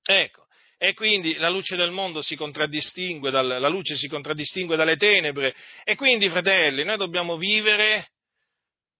[0.01, 0.47] Ecco,
[0.82, 5.53] e quindi la luce del mondo si contraddistingue, dal, la luce si contraddistingue dalle tenebre,
[5.84, 8.11] e quindi, fratelli, noi dobbiamo vivere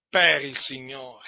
[0.10, 1.24] per il Signore,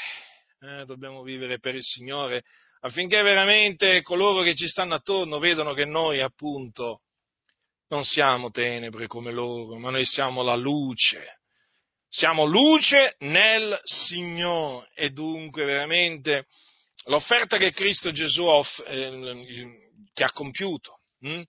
[0.60, 0.86] eh?
[0.86, 2.44] dobbiamo vivere per il Signore,
[2.82, 7.04] affinché veramente coloro che ci stanno attorno vedano che noi, appunto,
[7.88, 11.40] non siamo tenebre come loro, ma noi siamo la luce
[12.14, 16.46] siamo luce nel Signore e dunque veramente
[17.06, 19.10] l'offerta che Cristo Gesù off- eh,
[20.14, 21.42] che ha compiuto, hm?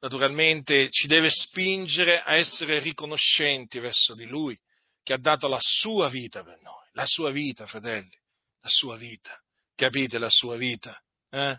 [0.00, 4.58] naturalmente ci deve spingere a essere riconoscenti verso di Lui,
[5.02, 8.16] che ha dato la sua vita per noi, la sua vita, fratelli,
[8.60, 9.40] la sua vita.
[9.74, 11.00] Capite la sua vita?
[11.30, 11.56] Eh?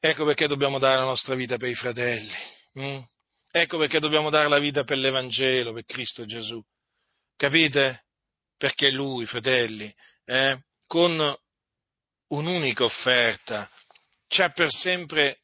[0.00, 2.32] Ecco perché dobbiamo dare la nostra vita per i fratelli.
[2.72, 3.02] Hm?
[3.52, 6.62] Ecco perché dobbiamo dare la vita per l'Evangelo, per Cristo Gesù.
[7.36, 8.04] Capite?
[8.56, 11.36] Perché lui, fratelli, eh, con
[12.28, 13.70] un'unica offerta
[14.30, 15.40] ci ha per sempre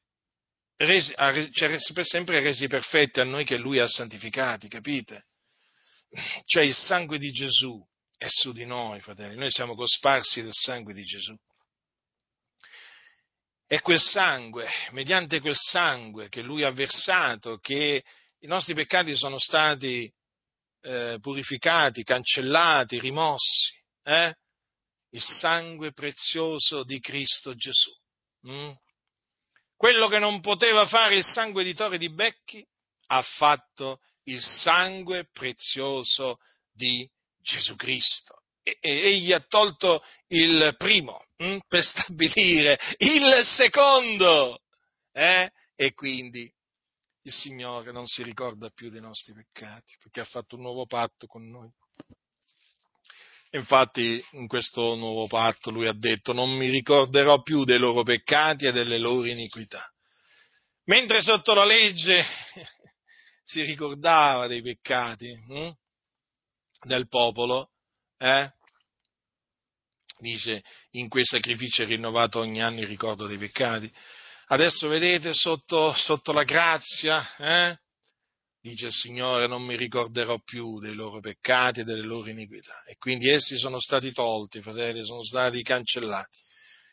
[0.77, 1.13] resi,
[1.51, 5.27] ci ha per sempre resi perfetti a noi che lui ha santificati, capite?
[6.45, 7.85] Cioè il sangue di Gesù
[8.17, 11.37] è su di noi, fratelli, noi siamo cosparsi del sangue di Gesù.
[13.67, 18.05] E quel sangue, mediante quel sangue che lui ha versato, che
[18.39, 20.09] i nostri peccati sono stati
[20.83, 23.75] eh, purificati, cancellati, rimossi.
[24.05, 24.33] Eh?
[25.11, 27.93] Il sangue prezioso di Cristo Gesù.
[28.49, 28.73] Mm?
[29.77, 32.67] Quello che non poteva fare il sangue di Tore di Becchi,
[33.09, 36.39] ha fatto il sangue prezioso
[36.73, 37.09] di
[37.41, 38.43] Gesù Cristo.
[38.63, 44.61] E, e egli ha tolto il primo hm, per stabilire il secondo.
[45.13, 45.51] Eh?
[45.77, 46.53] E quindi
[47.23, 51.27] il Signore non si ricorda più dei nostri peccati, perché ha fatto un nuovo patto
[51.27, 51.71] con noi.
[53.57, 58.67] Infatti in questo nuovo patto lui ha detto non mi ricorderò più dei loro peccati
[58.67, 59.91] e delle loro iniquità.
[60.85, 62.23] Mentre sotto la legge
[63.43, 65.71] si ricordava dei peccati hm?
[66.83, 67.71] del popolo,
[68.19, 68.53] eh?
[70.19, 73.91] dice in quei sacrifici è rinnovato ogni anno il ricordo dei peccati.
[74.49, 77.79] Adesso vedete sotto, sotto la grazia, eh?
[78.71, 82.83] Dice il Signore, non mi ricorderò più dei loro peccati e delle loro iniquità.
[82.85, 86.39] E quindi essi sono stati tolti, fratelli, sono stati cancellati.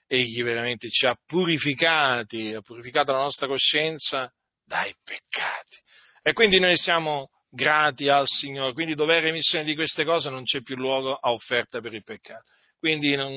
[0.07, 4.31] Egli veramente ci ha purificati, ha purificato la nostra coscienza
[4.63, 5.77] dai peccati.
[6.21, 10.43] E quindi noi siamo grati al Signore, quindi dove è remissione di queste cose non
[10.43, 12.45] c'è più luogo a offerta per il peccato.
[12.77, 13.33] Quindi non,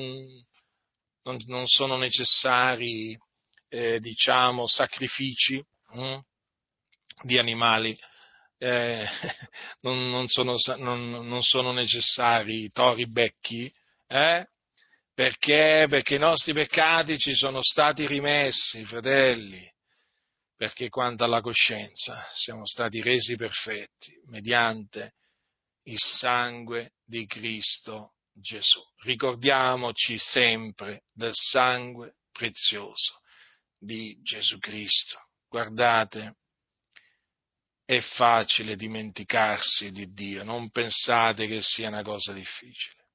[1.23, 3.17] non, non sono necessari
[3.69, 5.63] eh, diciamo, sacrifici
[5.93, 6.19] hm,
[7.23, 7.97] di animali.
[8.57, 9.05] Eh,
[9.81, 13.71] non, non, sono, non, non, sono, necessari tori becchi,
[14.07, 14.47] eh?
[15.13, 15.87] perché?
[15.89, 19.67] Perché i nostri peccati ci sono stati rimessi, fratelli,
[20.55, 25.13] perché quanto alla coscienza siamo stati resi perfetti mediante
[25.83, 28.81] il sangue di Cristo Gesù.
[29.03, 33.21] Ricordiamoci sempre del sangue prezioso
[33.77, 35.19] di Gesù Cristo.
[35.47, 36.37] Guardate,
[37.87, 43.05] è facile dimenticarsi di Dio, non pensate che sia una cosa difficile.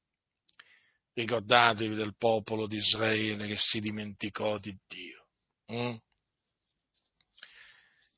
[1.13, 5.27] Ricordatevi del popolo di Israele che si dimenticò di Dio.
[5.75, 5.95] Mm?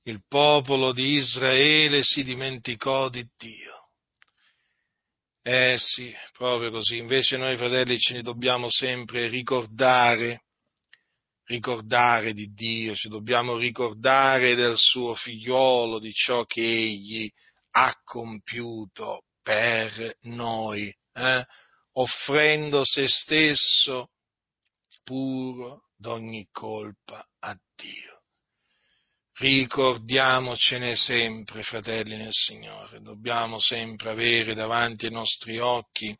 [0.05, 3.89] Il popolo di Israele si dimenticò di Dio.
[5.43, 6.99] Eh sì, proprio così.
[6.99, 10.44] Invece noi fratelli ce ne dobbiamo sempre ricordare
[11.47, 17.31] ricordare di Dio, ci dobbiamo ricordare del suo figliolo, di ciò che egli
[17.73, 21.45] ha compiuto per noi, eh?
[21.93, 24.11] offrendo se stesso
[25.03, 28.23] puro d'ogni colpa a Dio.
[29.37, 36.17] Ricordiamocene sempre, fratelli nel Signore, dobbiamo sempre avere davanti ai nostri occhi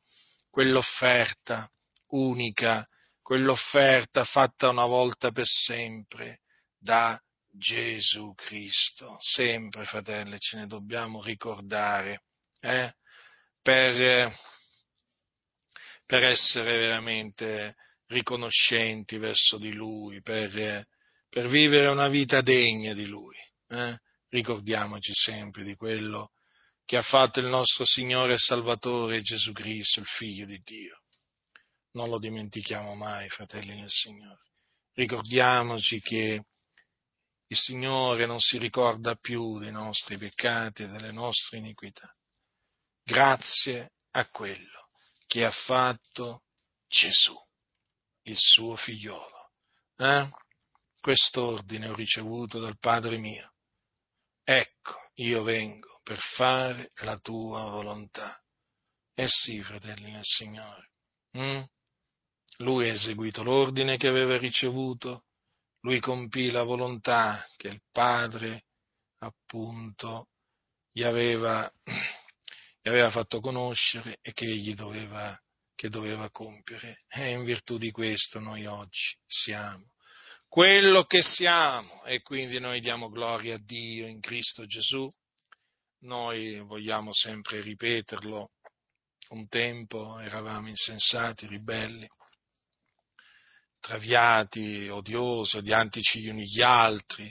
[0.51, 1.71] quell'offerta
[2.09, 2.87] unica,
[3.25, 6.41] quell'offerta fatta una volta per sempre
[6.79, 7.19] da
[7.51, 9.17] Gesù Cristo.
[9.19, 12.25] Sempre, fratelli, ce ne dobbiamo ricordare
[12.61, 12.93] eh?
[13.63, 14.31] per,
[16.05, 17.77] per essere veramente
[18.09, 20.87] riconoscenti verso di Lui, per,
[21.31, 23.37] per vivere una vita degna di Lui.
[23.69, 23.99] Eh?
[24.29, 26.33] Ricordiamoci sempre di quello
[26.85, 31.04] che ha fatto il nostro Signore e Salvatore Gesù Cristo, il Figlio di Dio.
[31.95, 34.43] Non lo dimentichiamo mai, fratelli nel Signore.
[34.95, 36.45] Ricordiamoci che
[37.47, 42.13] il Signore non si ricorda più dei nostri peccati e delle nostre iniquità.
[43.03, 44.89] Grazie a quello
[45.27, 46.43] che ha fatto
[46.89, 47.37] Gesù,
[48.23, 49.51] il suo figliolo.
[49.97, 50.29] Eh?
[51.01, 53.53] Quest'ordine ho ricevuto dal Padre mio.
[54.43, 58.41] Ecco, io vengo per fare la tua volontà.
[59.15, 60.91] Eh sì, fratelli nel Signore.
[61.37, 61.63] Mm?
[62.59, 65.25] Lui ha eseguito l'ordine che aveva ricevuto
[65.85, 68.65] lui compì la volontà che il Padre
[69.19, 70.29] appunto
[70.91, 71.71] gli aveva,
[72.81, 75.39] gli aveva fatto conoscere e che egli doveva,
[75.75, 77.05] che doveva compiere.
[77.09, 79.93] E in virtù di questo noi oggi siamo
[80.49, 85.11] quello che siamo e quindi noi diamo gloria a Dio in Cristo Gesù.
[86.03, 88.53] Noi vogliamo sempre ripeterlo,
[89.31, 92.09] un tempo eravamo insensati, ribelli,
[93.85, 97.31] traviati, odiosi, odiantici gli uni gli altri,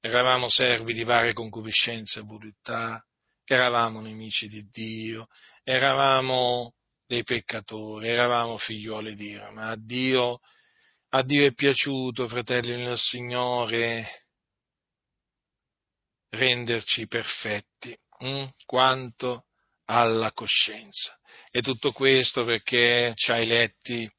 [0.00, 3.04] eravamo servi di varie concupiscenze e voluttà,
[3.44, 5.26] eravamo nemici di Dio,
[5.62, 6.72] eravamo
[7.06, 10.40] dei peccatori, eravamo figliuoli di Dio, ma a Dio,
[11.10, 14.28] a Dio è piaciuto, fratelli nel Signore,
[16.30, 18.46] renderci perfetti, hm?
[18.64, 19.48] quanto
[19.84, 21.14] alla coscienza.
[21.50, 24.10] E tutto questo perché ci ha eletti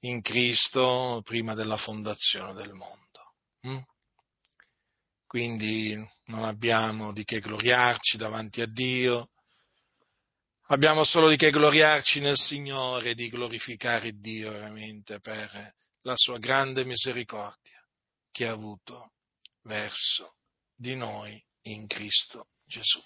[0.00, 3.34] in Cristo prima della fondazione del mondo.
[3.66, 3.78] Mm?
[5.26, 5.94] Quindi
[6.26, 9.30] non abbiamo di che gloriarci davanti a Dio,
[10.68, 16.84] abbiamo solo di che gloriarci nel Signore, di glorificare Dio veramente per la sua grande
[16.84, 17.78] misericordia
[18.32, 19.12] che ha avuto
[19.62, 20.36] verso
[20.74, 23.00] di noi in Cristo Gesù.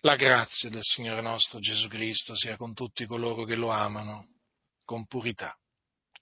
[0.00, 4.26] La grazia del Signore nostro Gesù Cristo sia con tutti coloro che lo amano
[4.84, 5.56] con purità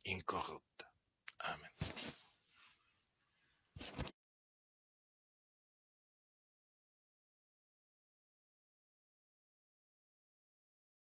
[0.05, 0.74] incorrotta.
[0.74, 0.74] Amen.